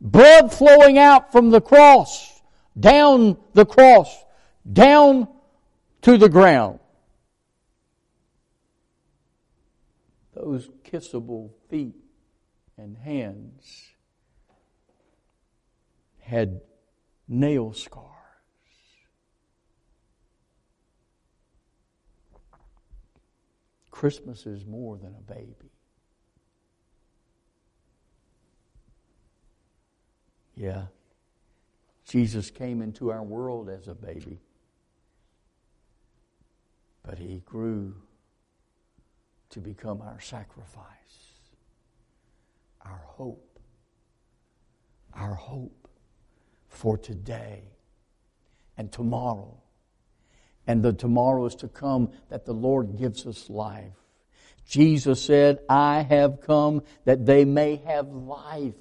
Blood 0.00 0.52
flowing 0.52 0.98
out 0.98 1.30
from 1.30 1.50
the 1.50 1.60
cross, 1.60 2.42
down 2.78 3.36
the 3.52 3.64
cross, 3.64 4.12
down 4.70 5.28
to 6.02 6.18
the 6.18 6.28
ground. 6.28 6.80
Those 10.34 10.68
kissable 10.82 11.50
feet 11.70 11.94
and 12.76 12.96
hands 12.98 13.93
had 16.24 16.60
nail 17.28 17.72
scars. 17.72 18.08
Christmas 23.90 24.46
is 24.46 24.64
more 24.64 24.96
than 24.96 25.14
a 25.14 25.32
baby. 25.32 25.70
Yeah. 30.56 30.86
Jesus 32.08 32.50
came 32.50 32.80
into 32.80 33.10
our 33.10 33.22
world 33.22 33.68
as 33.68 33.86
a 33.86 33.94
baby. 33.94 34.40
But 37.02 37.18
he 37.18 37.42
grew 37.44 37.94
to 39.50 39.60
become 39.60 40.00
our 40.00 40.20
sacrifice, 40.20 40.86
our 42.80 43.02
hope, 43.04 43.58
our 45.12 45.34
hope 45.34 45.83
for 46.74 46.98
today 46.98 47.62
and 48.76 48.90
tomorrow. 48.92 49.60
And 50.66 50.82
the 50.82 50.92
tomorrow 50.92 51.46
is 51.46 51.54
to 51.56 51.68
come 51.68 52.10
that 52.30 52.46
the 52.46 52.54
Lord 52.54 52.96
gives 52.98 53.26
us 53.26 53.50
life. 53.50 53.92
Jesus 54.66 55.22
said, 55.22 55.58
I 55.68 56.02
have 56.02 56.40
come 56.40 56.82
that 57.04 57.26
they 57.26 57.44
may 57.44 57.76
have 57.86 58.08
life 58.08 58.74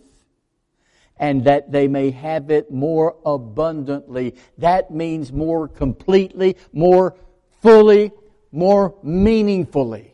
and 1.17 1.43
that 1.43 1.71
they 1.71 1.87
may 1.87 2.11
have 2.11 2.49
it 2.49 2.71
more 2.71 3.17
abundantly. 3.25 4.35
That 4.57 4.91
means 4.91 5.31
more 5.31 5.67
completely, 5.67 6.57
more 6.71 7.15
fully, 7.61 8.11
more 8.51 8.95
meaningfully. 9.03 10.13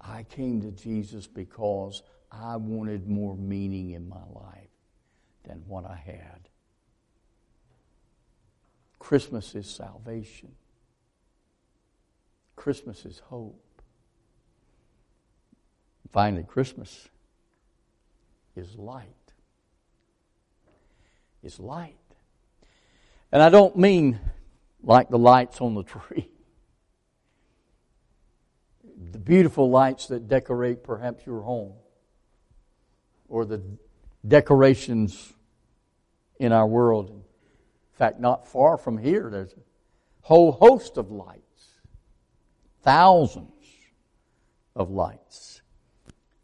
I 0.00 0.24
came 0.24 0.60
to 0.62 0.70
Jesus 0.70 1.26
because 1.26 2.02
I 2.32 2.56
wanted 2.56 3.08
more 3.08 3.36
meaning 3.36 3.90
in 3.90 4.08
my 4.08 4.24
life 4.32 4.70
than 5.44 5.62
what 5.66 5.84
I 5.84 5.96
had. 5.96 6.48
Christmas 8.98 9.54
is 9.54 9.68
salvation. 9.68 10.52
Christmas 12.56 13.04
is 13.04 13.18
hope. 13.26 13.60
Finally, 16.10 16.44
Christmas 16.44 17.08
is 18.56 18.76
light. 18.76 19.08
Is 21.42 21.58
light. 21.58 21.96
And 23.30 23.42
I 23.42 23.50
don't 23.50 23.76
mean 23.76 24.20
like 24.82 25.08
the 25.10 25.18
lights 25.18 25.60
on 25.60 25.74
the 25.74 25.82
tree. 25.82 26.30
The 29.10 29.18
beautiful 29.18 29.68
lights 29.68 30.06
that 30.06 30.28
decorate 30.28 30.82
perhaps 30.84 31.26
your 31.26 31.42
home 31.42 31.72
or 33.32 33.46
the 33.46 33.62
decorations 34.28 35.32
in 36.38 36.52
our 36.52 36.66
world. 36.66 37.08
In 37.08 37.22
fact, 37.94 38.20
not 38.20 38.46
far 38.46 38.76
from 38.76 38.98
here, 38.98 39.30
there's 39.30 39.54
a 39.54 39.56
whole 40.20 40.52
host 40.52 40.98
of 40.98 41.10
lights, 41.10 41.78
thousands 42.82 43.48
of 44.76 44.90
lights 44.90 45.62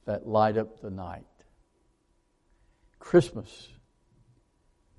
that 0.06 0.26
light 0.26 0.56
up 0.56 0.80
the 0.80 0.88
night. 0.88 1.26
Christmas 2.98 3.68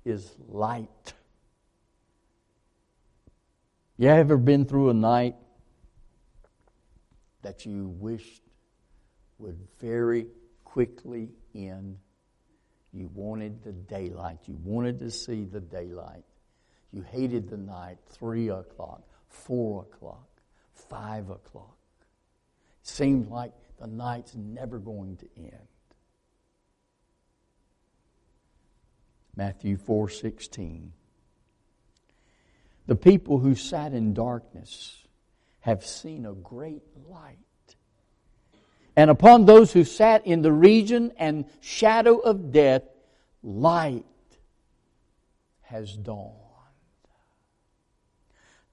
is 0.04 0.30
light. 0.48 1.12
You 3.96 4.10
ever 4.10 4.36
been 4.36 4.64
through 4.64 4.90
a 4.90 4.94
night 4.94 5.34
that 7.42 7.66
you 7.66 7.88
wished 7.98 8.42
would 9.38 9.58
very 9.80 10.28
quickly 10.72 11.30
in. 11.54 11.98
You 12.92 13.10
wanted 13.14 13.62
the 13.62 13.72
daylight. 13.72 14.38
You 14.46 14.58
wanted 14.64 14.98
to 15.00 15.10
see 15.10 15.44
the 15.44 15.60
daylight. 15.60 16.24
You 16.92 17.02
hated 17.02 17.48
the 17.48 17.56
night, 17.56 17.98
three 18.08 18.48
o'clock, 18.48 19.02
four 19.28 19.82
o'clock, 19.82 20.28
five 20.74 21.30
o'clock. 21.30 21.76
It 22.82 22.88
seemed 22.88 23.28
like 23.28 23.52
the 23.80 23.86
night's 23.86 24.34
never 24.34 24.78
going 24.78 25.16
to 25.18 25.26
end. 25.36 25.68
Matthew 29.36 29.76
4:16 29.76 30.90
The 32.86 32.96
people 32.96 33.38
who 33.38 33.54
sat 33.54 33.92
in 33.92 34.14
darkness 34.14 35.06
have 35.60 35.86
seen 35.86 36.26
a 36.26 36.32
great 36.32 36.82
light 37.08 37.38
and 38.96 39.10
upon 39.10 39.44
those 39.44 39.72
who 39.72 39.84
sat 39.84 40.26
in 40.26 40.42
the 40.42 40.52
region 40.52 41.12
and 41.16 41.44
shadow 41.60 42.18
of 42.18 42.52
death, 42.52 42.82
light 43.42 44.04
has 45.62 45.96
dawned. 45.96 46.34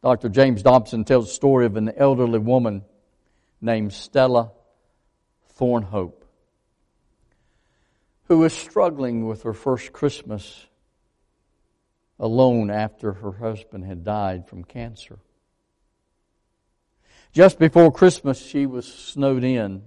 Dr. 0.03 0.30
James 0.30 0.61
Dobson 0.61 1.03
tells 1.03 1.26
the 1.26 1.34
story 1.34 1.65
of 1.65 1.76
an 1.76 1.91
elderly 1.97 2.39
woman 2.39 2.84
named 3.61 3.93
Stella 3.93 4.51
Thornhope 5.59 6.18
who 8.28 8.39
was 8.39 8.53
struggling 8.53 9.26
with 9.26 9.43
her 9.43 9.53
first 9.53 9.93
Christmas 9.93 10.68
alone 12.20 12.70
after 12.70 13.13
her 13.13 13.32
husband 13.32 13.86
had 13.86 14.03
died 14.03 14.47
from 14.47 14.63
cancer. 14.63 15.20
Just 17.32 17.59
before 17.59 17.91
Christmas, 17.91 18.43
she 18.43 18.65
was 18.65 18.91
snowed 18.91 19.43
in 19.43 19.84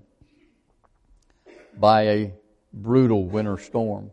by 1.78 2.02
a 2.02 2.32
brutal 2.72 3.26
winter 3.26 3.58
storm. 3.58 4.10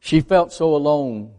She 0.00 0.20
felt 0.20 0.52
so 0.52 0.74
alone. 0.74 1.32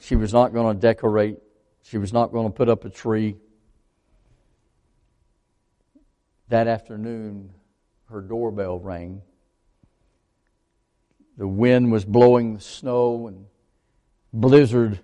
She 0.00 0.16
was 0.16 0.32
not 0.32 0.52
going 0.52 0.76
to 0.76 0.80
decorate. 0.80 1.38
She 1.82 1.98
was 1.98 2.12
not 2.12 2.30
going 2.30 2.46
to 2.46 2.52
put 2.52 2.68
up 2.68 2.84
a 2.84 2.90
tree. 2.90 3.36
That 6.48 6.68
afternoon, 6.68 7.50
her 8.10 8.20
doorbell 8.20 8.78
rang. 8.78 9.22
The 11.36 11.48
wind 11.48 11.90
was 11.90 12.04
blowing 12.04 12.54
the 12.54 12.60
snow 12.60 13.26
and 13.26 13.46
blizzard 14.32 15.00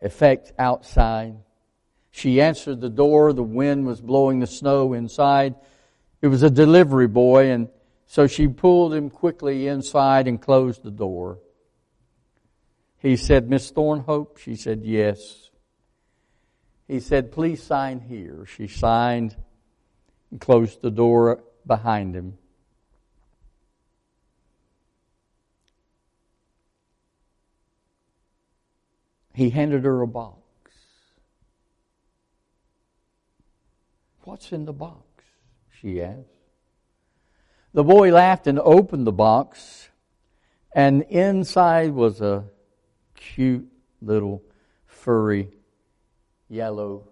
effect 0.00 0.52
outside. 0.58 1.36
She 2.18 2.40
answered 2.40 2.80
the 2.80 2.90
door. 2.90 3.32
The 3.32 3.44
wind 3.44 3.86
was 3.86 4.00
blowing 4.00 4.40
the 4.40 4.48
snow 4.48 4.92
inside. 4.92 5.54
It 6.20 6.26
was 6.26 6.42
a 6.42 6.50
delivery 6.50 7.06
boy, 7.06 7.52
and 7.52 7.68
so 8.08 8.26
she 8.26 8.48
pulled 8.48 8.92
him 8.92 9.08
quickly 9.08 9.68
inside 9.68 10.26
and 10.26 10.42
closed 10.42 10.82
the 10.82 10.90
door. 10.90 11.38
He 12.98 13.16
said, 13.16 13.48
Miss 13.48 13.70
Thornhope? 13.70 14.38
She 14.38 14.56
said, 14.56 14.80
Yes. 14.82 15.50
He 16.88 16.98
said, 16.98 17.30
Please 17.30 17.62
sign 17.62 18.00
here. 18.00 18.44
She 18.46 18.66
signed 18.66 19.36
and 20.32 20.40
closed 20.40 20.82
the 20.82 20.90
door 20.90 21.44
behind 21.64 22.16
him. 22.16 22.36
He 29.34 29.50
handed 29.50 29.84
her 29.84 30.02
a 30.02 30.08
box. 30.08 30.37
What's 34.28 34.52
in 34.52 34.66
the 34.66 34.74
box? 34.74 35.24
she 35.80 36.02
asked. 36.02 36.28
The 37.72 37.82
boy 37.82 38.12
laughed 38.12 38.46
and 38.46 38.58
opened 38.58 39.06
the 39.06 39.12
box, 39.12 39.88
and 40.74 41.00
inside 41.04 41.94
was 41.94 42.20
a 42.20 42.44
cute 43.14 43.72
little 44.02 44.42
furry 44.84 45.48
yellow 46.46 47.08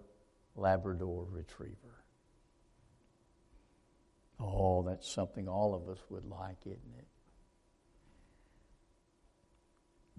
Labrador 0.55 1.25
retriever. 1.31 2.03
Oh, 4.39 4.83
that's 4.83 5.09
something 5.09 5.47
all 5.47 5.73
of 5.73 5.89
us 5.89 5.97
would 6.11 6.29
like, 6.29 6.57
isn't 6.67 6.95
it? 6.99 7.07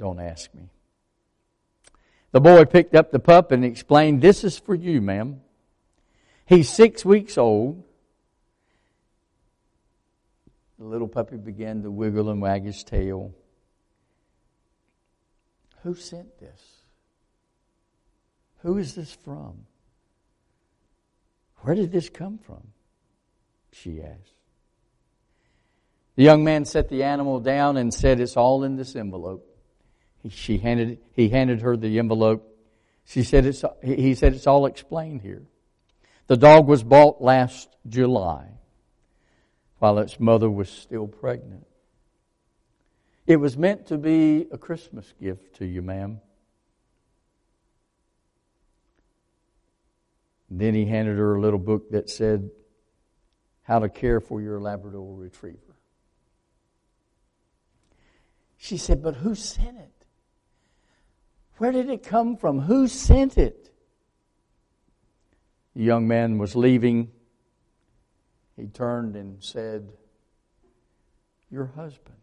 Don't 0.00 0.18
ask 0.18 0.52
me. 0.52 0.68
The 2.32 2.40
boy 2.40 2.64
picked 2.64 2.96
up 2.96 3.12
the 3.12 3.20
pup 3.20 3.52
and 3.52 3.64
explained, 3.64 4.20
This 4.20 4.42
is 4.42 4.58
for 4.58 4.74
you, 4.74 5.00
ma'am. 5.00 5.42
He's 6.48 6.70
six 6.70 7.04
weeks 7.04 7.36
old. 7.36 7.84
The 10.78 10.86
little 10.86 11.06
puppy 11.06 11.36
began 11.36 11.82
to 11.82 11.90
wiggle 11.90 12.30
and 12.30 12.40
wag 12.40 12.64
his 12.64 12.82
tail. 12.82 13.34
Who 15.82 15.94
sent 15.94 16.40
this? 16.40 16.62
Who 18.62 18.78
is 18.78 18.94
this 18.94 19.12
from? 19.12 19.66
Where 21.58 21.74
did 21.74 21.92
this 21.92 22.08
come 22.08 22.38
from? 22.38 22.68
She 23.72 24.00
asked. 24.00 24.32
The 26.16 26.24
young 26.24 26.44
man 26.44 26.64
set 26.64 26.88
the 26.88 27.02
animal 27.02 27.40
down 27.40 27.76
and 27.76 27.92
said, 27.92 28.20
It's 28.20 28.38
all 28.38 28.64
in 28.64 28.76
this 28.76 28.96
envelope. 28.96 29.46
He, 30.22 30.30
she 30.30 30.56
handed, 30.56 30.98
he 31.12 31.28
handed 31.28 31.60
her 31.60 31.76
the 31.76 31.98
envelope. 31.98 32.56
She 33.04 33.22
said 33.22 33.44
it's, 33.44 33.62
he 33.84 34.14
said, 34.14 34.32
It's 34.32 34.46
all 34.46 34.64
explained 34.64 35.20
here. 35.20 35.42
The 36.28 36.36
dog 36.36 36.68
was 36.68 36.82
bought 36.82 37.22
last 37.22 37.74
July 37.88 38.48
while 39.78 39.98
its 39.98 40.20
mother 40.20 40.50
was 40.50 40.68
still 40.68 41.06
pregnant. 41.06 41.66
It 43.26 43.36
was 43.36 43.56
meant 43.56 43.86
to 43.86 43.98
be 43.98 44.46
a 44.52 44.58
Christmas 44.58 45.12
gift 45.20 45.56
to 45.56 45.66
you, 45.66 45.80
ma'am. 45.82 46.20
Then 50.50 50.74
he 50.74 50.84
handed 50.84 51.16
her 51.16 51.36
a 51.36 51.40
little 51.40 51.58
book 51.58 51.90
that 51.90 52.10
said, 52.10 52.50
How 53.62 53.78
to 53.78 53.88
Care 53.88 54.20
for 54.20 54.40
Your 54.40 54.60
Labrador 54.60 55.14
Retriever. 55.14 55.76
She 58.58 58.76
said, 58.76 59.02
But 59.02 59.16
who 59.16 59.34
sent 59.34 59.78
it? 59.78 60.04
Where 61.56 61.72
did 61.72 61.88
it 61.88 62.02
come 62.02 62.36
from? 62.36 62.60
Who 62.60 62.86
sent 62.86 63.38
it? 63.38 63.70
The 65.78 65.84
young 65.84 66.08
man 66.08 66.38
was 66.38 66.56
leaving 66.56 67.12
he 68.58 68.66
turned 68.66 69.14
and 69.14 69.36
said, 69.40 69.92
Your 71.48 71.66
husband. 71.66 72.16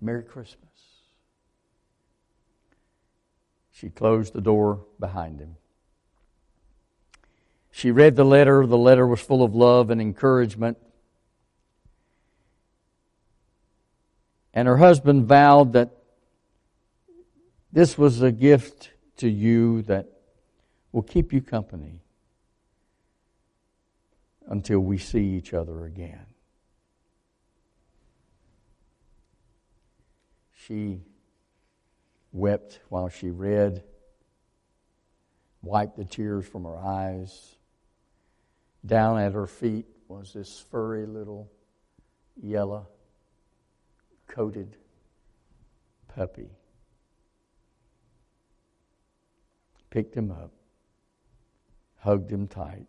Merry 0.00 0.22
Christmas. 0.22 0.62
She 3.72 3.88
closed 3.88 4.32
the 4.32 4.40
door 4.40 4.84
behind 5.00 5.40
him. 5.40 5.56
She 7.72 7.90
read 7.90 8.14
the 8.14 8.24
letter. 8.24 8.64
The 8.64 8.78
letter 8.78 9.08
was 9.08 9.20
full 9.20 9.42
of 9.42 9.52
love 9.52 9.90
and 9.90 10.00
encouragement. 10.00 10.78
And 14.54 14.68
her 14.68 14.76
husband 14.76 15.26
vowed 15.26 15.72
that 15.72 15.90
this 17.72 17.98
was 17.98 18.22
a 18.22 18.30
gift 18.30 18.90
to 19.16 19.28
you 19.28 19.82
that 19.82 20.15
will 20.96 21.02
keep 21.02 21.30
you 21.30 21.42
company 21.42 22.00
until 24.48 24.80
we 24.80 24.96
see 24.96 25.22
each 25.36 25.52
other 25.52 25.84
again. 25.84 26.24
She 30.54 31.02
wept 32.32 32.80
while 32.88 33.10
she 33.10 33.28
read, 33.28 33.82
wiped 35.60 35.98
the 35.98 36.04
tears 36.06 36.46
from 36.46 36.64
her 36.64 36.78
eyes. 36.78 37.56
Down 38.86 39.18
at 39.18 39.34
her 39.34 39.46
feet 39.46 39.84
was 40.08 40.32
this 40.32 40.64
furry 40.70 41.04
little 41.04 41.52
yellow 42.42 42.88
coated 44.28 44.78
puppy. 46.08 46.48
Picked 49.90 50.14
him 50.14 50.30
up, 50.30 50.55
hugged 52.06 52.30
him 52.30 52.46
tight 52.46 52.86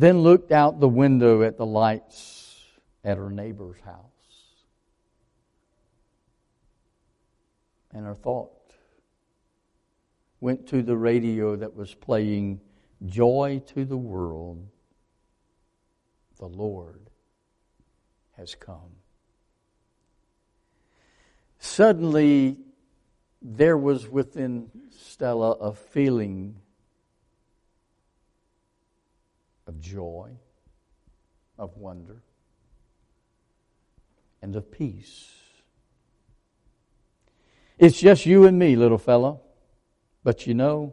then 0.00 0.22
looked 0.22 0.50
out 0.50 0.80
the 0.80 0.88
window 0.88 1.42
at 1.42 1.58
the 1.58 1.66
lights 1.66 2.64
at 3.04 3.18
her 3.18 3.30
neighbor's 3.30 3.78
house. 3.80 4.04
And 7.92 8.06
her 8.06 8.14
thought 8.14 8.72
went 10.40 10.66
to 10.68 10.80
the 10.80 10.96
radio 10.96 11.54
that 11.56 11.76
was 11.76 11.94
playing 11.94 12.62
Joy 13.04 13.60
to 13.74 13.84
the 13.84 13.96
World. 13.96 14.66
The 16.38 16.48
Lord 16.48 17.10
has 18.38 18.54
come. 18.54 18.96
Suddenly, 21.58 22.56
there 23.42 23.76
was 23.76 24.08
within 24.08 24.70
Stella 24.96 25.50
a 25.52 25.74
feeling 25.74 26.56
of 29.70 29.80
joy, 29.80 30.28
of 31.56 31.76
wonder, 31.76 32.24
and 34.42 34.56
of 34.56 34.68
peace. 34.72 35.30
It's 37.78 38.00
just 38.00 38.26
you 38.26 38.46
and 38.46 38.58
me, 38.58 38.74
little 38.74 38.98
fellow. 38.98 39.42
But 40.24 40.44
you 40.44 40.54
know, 40.54 40.92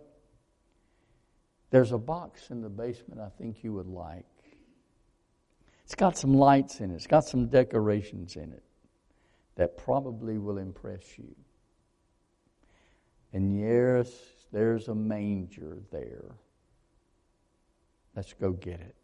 there's 1.72 1.92
a 1.92 1.98
box 1.98 2.52
in 2.52 2.62
the 2.62 2.70
basement 2.70 3.20
I 3.20 3.30
think 3.30 3.64
you 3.64 3.74
would 3.74 3.88
like. 3.88 4.26
It's 5.84 5.96
got 5.96 6.16
some 6.16 6.36
lights 6.36 6.80
in 6.80 6.92
it, 6.92 6.96
it's 6.96 7.08
got 7.08 7.26
some 7.26 7.48
decorations 7.48 8.36
in 8.36 8.54
it 8.54 8.64
that 9.56 9.76
probably 9.76 10.38
will 10.38 10.60
impress 10.60 11.18
you. 11.18 11.36
And 13.34 13.60
yes, 13.60 14.12
there's 14.52 14.88
a 14.88 14.96
manger 14.96 15.80
there. 15.92 16.36
Let's 18.18 18.34
go 18.34 18.52
get 18.52 18.80
it. 18.80 18.96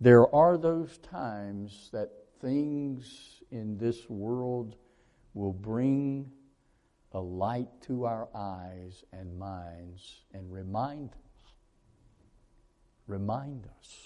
There 0.00 0.32
are 0.32 0.56
those 0.56 0.96
times 0.98 1.90
that 1.92 2.10
things 2.40 3.42
in 3.50 3.76
this 3.76 4.08
world 4.08 4.76
will 5.34 5.52
bring 5.52 6.30
a 7.10 7.18
light 7.18 7.66
to 7.88 8.04
our 8.04 8.28
eyes 8.32 9.04
and 9.12 9.36
minds 9.36 10.26
and 10.32 10.52
remind 10.52 11.10
us, 11.10 11.52
remind 13.08 13.66
us 13.80 13.96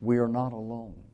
we 0.00 0.18
are 0.18 0.26
not 0.26 0.52
alone. 0.52 1.04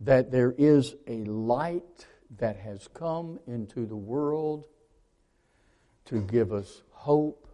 That 0.00 0.30
there 0.30 0.54
is 0.58 0.96
a 1.06 1.24
light 1.24 2.06
that 2.36 2.58
has 2.58 2.88
come 2.88 3.40
into 3.46 3.86
the 3.86 3.96
world 3.96 4.66
to 6.10 6.20
give 6.20 6.52
us 6.52 6.82
hope, 6.90 7.46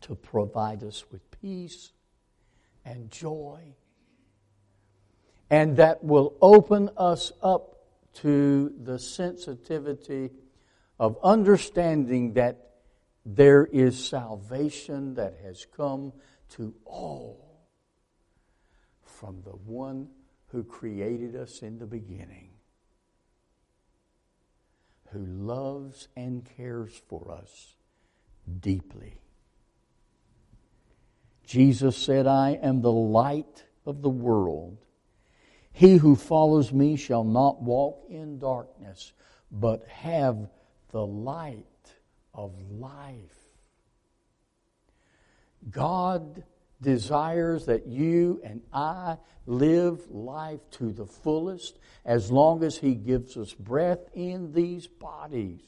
to 0.00 0.16
provide 0.16 0.82
us 0.82 1.04
with 1.12 1.22
peace 1.40 1.92
and 2.84 3.08
joy, 3.08 3.60
and 5.48 5.76
that 5.76 6.02
will 6.02 6.36
open 6.42 6.90
us 6.96 7.30
up 7.40 7.76
to 8.14 8.74
the 8.82 8.98
sensitivity 8.98 10.30
of 10.98 11.16
understanding 11.22 12.32
that 12.32 12.70
there 13.24 13.64
is 13.66 14.04
salvation 14.04 15.14
that 15.14 15.36
has 15.44 15.66
come 15.76 16.12
to 16.48 16.74
all 16.84 17.60
from 19.04 19.40
the 19.44 19.50
one 19.50 20.08
who 20.48 20.64
created 20.64 21.36
us 21.36 21.62
in 21.62 21.78
the 21.78 21.86
beginning, 21.86 22.49
who 25.12 25.24
loves 25.24 26.08
and 26.16 26.48
cares 26.56 27.00
for 27.08 27.30
us 27.30 27.74
deeply. 28.60 29.20
Jesus 31.44 31.96
said, 31.96 32.26
I 32.26 32.58
am 32.62 32.80
the 32.80 32.92
light 32.92 33.64
of 33.84 34.02
the 34.02 34.08
world. 34.08 34.78
He 35.72 35.96
who 35.96 36.14
follows 36.14 36.72
me 36.72 36.96
shall 36.96 37.24
not 37.24 37.62
walk 37.62 38.04
in 38.08 38.38
darkness, 38.38 39.12
but 39.50 39.86
have 39.88 40.48
the 40.90 41.04
light 41.04 41.64
of 42.34 42.52
life. 42.70 43.36
God 45.70 46.44
desires 46.80 47.66
that 47.66 47.86
you 47.86 48.40
and 48.44 48.62
I 48.72 49.18
live 49.46 50.10
life 50.10 50.60
to 50.72 50.92
the 50.92 51.06
fullest 51.06 51.78
as 52.04 52.30
long 52.30 52.62
as 52.64 52.78
He 52.78 52.94
gives 52.94 53.36
us 53.36 53.52
breath 53.52 54.00
in 54.14 54.52
these 54.52 54.86
bodies. 54.86 55.62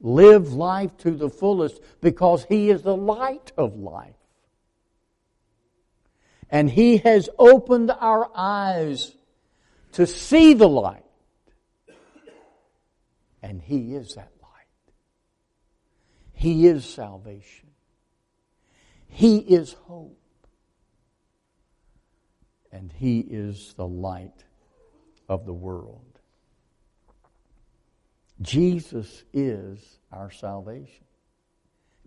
Live 0.00 0.52
life 0.52 0.96
to 0.98 1.10
the 1.10 1.28
fullest 1.28 1.80
because 2.00 2.44
He 2.44 2.70
is 2.70 2.82
the 2.82 2.96
light 2.96 3.52
of 3.56 3.76
life. 3.76 4.14
And 6.48 6.70
He 6.70 6.98
has 6.98 7.28
opened 7.38 7.90
our 7.90 8.30
eyes 8.34 9.14
to 9.92 10.06
see 10.06 10.54
the 10.54 10.68
light. 10.68 11.04
And 13.42 13.60
He 13.60 13.94
is 13.94 14.14
that 14.14 14.30
light. 14.40 14.94
He 16.32 16.66
is 16.66 16.84
salvation. 16.84 17.69
He 19.10 19.38
is 19.38 19.72
hope. 19.72 20.16
And 22.72 22.92
He 22.92 23.20
is 23.20 23.74
the 23.74 23.86
light 23.86 24.44
of 25.28 25.44
the 25.44 25.52
world. 25.52 26.04
Jesus 28.40 29.24
is 29.34 29.98
our 30.10 30.30
salvation. 30.30 31.04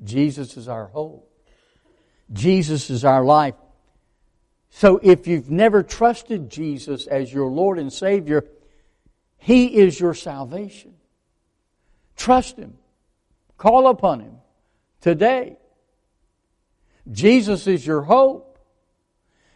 Jesus 0.04 0.58
is 0.58 0.68
our 0.68 0.88
hope. 0.88 1.30
Jesus 2.32 2.90
is 2.90 3.06
our 3.06 3.24
life. 3.24 3.56
So 4.70 5.00
if 5.04 5.28
you've 5.28 5.52
never 5.52 5.84
trusted 5.84 6.50
Jesus 6.50 7.06
as 7.06 7.32
your 7.32 7.52
Lord 7.52 7.78
and 7.78 7.94
Savior, 7.94 8.46
He 9.38 9.78
is 9.78 10.00
your 10.00 10.16
salvation. 10.16 10.96
Trust 12.16 12.58
Him. 12.58 12.78
Call 13.58 13.88
upon 13.88 14.22
Him 14.22 14.38
today. 15.02 15.58
Jesus 17.12 17.68
is 17.68 17.86
your 17.86 18.02
hope. 18.02 18.54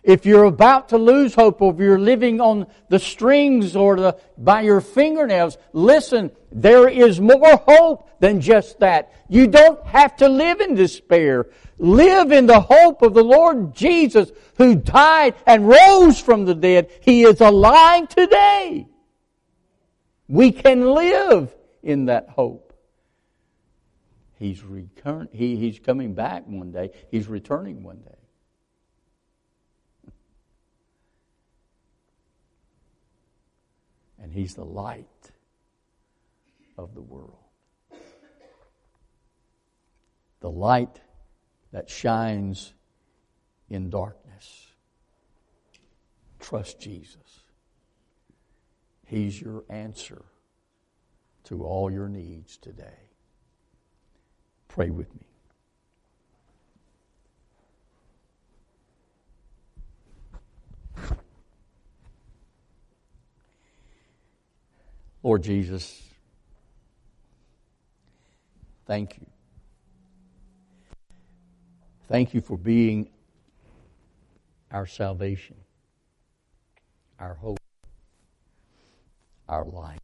If 0.03 0.25
you're 0.25 0.45
about 0.45 0.89
to 0.89 0.97
lose 0.97 1.35
hope 1.35 1.61
or 1.61 1.73
if 1.73 1.79
you're 1.79 1.99
living 1.99 2.39
on 2.39 2.67
the 2.87 2.97
strings 2.99 3.75
or 3.75 3.97
the, 3.97 4.17
by 4.37 4.61
your 4.61 4.79
fingernails, 4.79 5.57
listen, 5.73 6.31
there 6.49 6.87
is 6.87 7.19
more 7.19 7.57
hope 7.67 8.09
than 8.21 8.39
just 8.39 8.79
that. 8.79 9.11
You 9.27 9.47
don't 9.47 9.85
have 9.85 10.15
to 10.17 10.29
live 10.29 10.61
in 10.61 10.75
despair. 10.75 11.47
Live 11.77 12.31
in 12.31 12.47
the 12.47 12.61
hope 12.61 13.01
of 13.01 13.13
the 13.13 13.23
Lord 13.23 13.75
Jesus 13.75 14.31
who 14.57 14.75
died 14.75 15.35
and 15.45 15.67
rose 15.67 16.19
from 16.19 16.45
the 16.45 16.55
dead. 16.55 16.89
He 17.01 17.23
is 17.23 17.41
alive 17.41 18.07
today. 18.07 18.87
We 20.29 20.51
can 20.51 20.89
live 20.89 21.53
in 21.83 22.05
that 22.05 22.29
hope. 22.29 22.66
He's 24.37 24.63
return, 24.63 25.29
he, 25.31 25.55
he's 25.55 25.79
coming 25.79 26.13
back 26.13 26.43
one 26.45 26.71
day. 26.71 26.91
He's 27.09 27.27
returning 27.27 27.81
one 27.81 27.97
day. 27.97 28.11
And 34.21 34.31
he's 34.31 34.53
the 34.53 34.65
light 34.65 35.31
of 36.77 36.93
the 36.93 37.01
world. 37.01 37.33
The 40.41 40.51
light 40.51 40.99
that 41.71 41.89
shines 41.89 42.73
in 43.69 43.89
darkness. 43.89 44.67
Trust 46.39 46.79
Jesus. 46.79 47.41
He's 49.05 49.41
your 49.41 49.63
answer 49.69 50.25
to 51.45 51.63
all 51.63 51.89
your 51.89 52.07
needs 52.07 52.57
today. 52.57 53.06
Pray 54.77 54.91
with 54.91 55.07
me. 55.15 55.21
Lord 65.23 65.41
Jesus, 65.41 66.03
thank 68.85 69.17
you. 69.17 69.25
Thank 72.07 72.35
you 72.35 72.41
for 72.41 72.55
being 72.55 73.09
our 74.69 74.85
salvation, 74.85 75.55
our 77.19 77.33
hope, 77.33 77.57
our 79.49 79.65
life. 79.65 79.97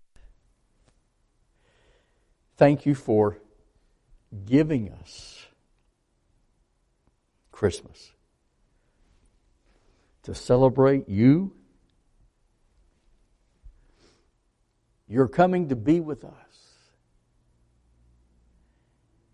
Thank 2.57 2.87
you 2.87 2.95
for 2.95 3.37
giving 4.45 4.91
us 4.91 5.45
Christmas 7.51 8.11
to 10.23 10.33
celebrate 10.33 11.07
you. 11.07 11.53
You're 15.07 15.27
coming 15.27 15.69
to 15.69 15.75
be 15.75 15.99
with 15.99 16.23
us. 16.23 16.33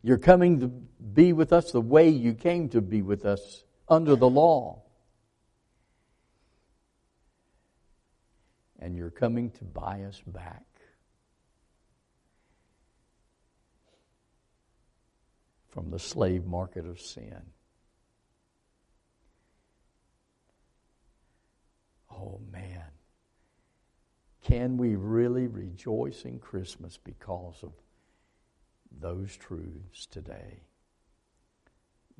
You're 0.01 0.17
coming 0.17 0.59
to 0.61 0.67
be 0.67 1.33
with 1.33 1.53
us 1.53 1.71
the 1.71 1.81
way 1.81 2.09
you 2.09 2.33
came 2.33 2.69
to 2.69 2.81
be 2.81 3.01
with 3.01 3.25
us 3.25 3.63
under 3.87 4.15
the 4.15 4.29
law. 4.29 4.81
And 8.79 8.95
you're 8.95 9.09
coming 9.09 9.51
to 9.51 9.65
buy 9.65 10.03
us 10.03 10.21
back. 10.25 10.68
From 15.69 15.91
the 15.91 15.99
slave 15.99 16.45
market 16.45 16.85
of 16.85 16.99
sin. 16.99 17.41
Oh 22.11 22.41
man, 22.51 22.91
can 24.43 24.77
we 24.77 24.95
really 24.95 25.47
rejoice 25.47 26.25
in 26.25 26.39
Christmas 26.39 26.97
because 26.97 27.63
of 27.63 27.71
those 28.99 29.35
truths 29.37 30.05
today? 30.07 30.61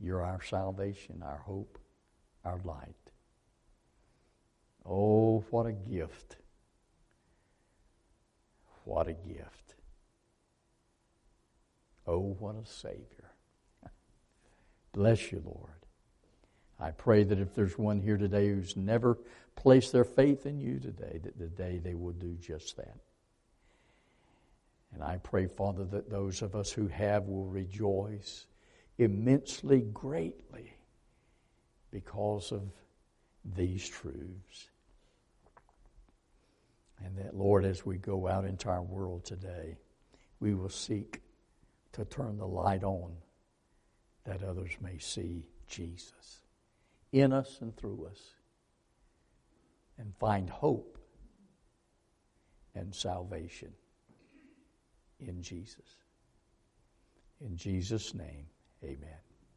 You're 0.02 0.24
our 0.24 0.42
salvation, 0.42 1.22
our 1.24 1.40
hope, 1.40 1.78
our 2.46 2.60
light. 2.64 3.12
Oh, 4.86 5.44
what 5.50 5.66
a 5.66 5.74
gift! 5.74 6.38
What 8.86 9.08
a 9.08 9.14
gift. 9.14 9.76
Oh, 12.08 12.36
what 12.40 12.56
a 12.56 12.66
Savior. 12.66 13.29
Bless 14.92 15.32
you, 15.32 15.42
Lord. 15.46 15.72
I 16.80 16.92
pray 16.92 17.24
that 17.24 17.40
if 17.40 17.54
there's 17.54 17.78
one 17.78 18.00
here 18.00 18.18
today 18.18 18.48
who's 18.50 18.78
never 18.78 19.18
placed 19.56 19.92
their 19.92 20.06
faith 20.06 20.46
in 20.46 20.60
you 20.60 20.80
today, 20.80 21.20
that 21.24 21.38
today 21.38 21.80
they 21.84 21.94
will 21.94 22.14
do 22.14 22.36
just 22.36 22.78
that. 22.78 22.98
And 24.94 25.04
I 25.04 25.18
pray, 25.18 25.48
Father, 25.48 25.84
that 25.86 26.10
those 26.10 26.42
of 26.42 26.56
us 26.56 26.72
who 26.72 26.88
have 26.88 27.28
will 27.28 27.46
rejoice 27.46 28.48
immensely 28.98 29.82
greatly 29.82 30.74
because 31.92 32.52
of 32.52 32.72
these 33.56 33.88
truths. 33.88 34.70
And 37.04 37.18
that, 37.18 37.36
Lord, 37.36 37.66
as 37.66 37.86
we 37.86 37.98
go 37.98 38.28
out 38.28 38.46
into 38.46 38.70
our 38.70 38.82
world 38.82 39.26
today, 39.26 39.78
we 40.40 40.54
will 40.54 40.70
seek 40.70 41.22
to 41.94 42.06
turn 42.06 42.38
the 42.38 42.48
light 42.48 42.84
on 42.84 43.14
that 44.26 44.44
others 44.44 44.72
may 44.82 44.98
see 44.98 45.48
Jesus 45.68 46.42
in 47.12 47.34
us 47.34 47.58
and 47.62 47.76
through 47.76 48.08
us 48.10 48.20
and 49.98 50.14
find 50.18 50.50
hope 50.50 50.98
and 52.76 52.94
salvation 52.94 53.74
in 55.20 55.42
Jesus. 55.42 55.98
In 57.42 57.56
Jesus' 57.56 58.14
name, 58.14 58.46
amen. 58.84 59.29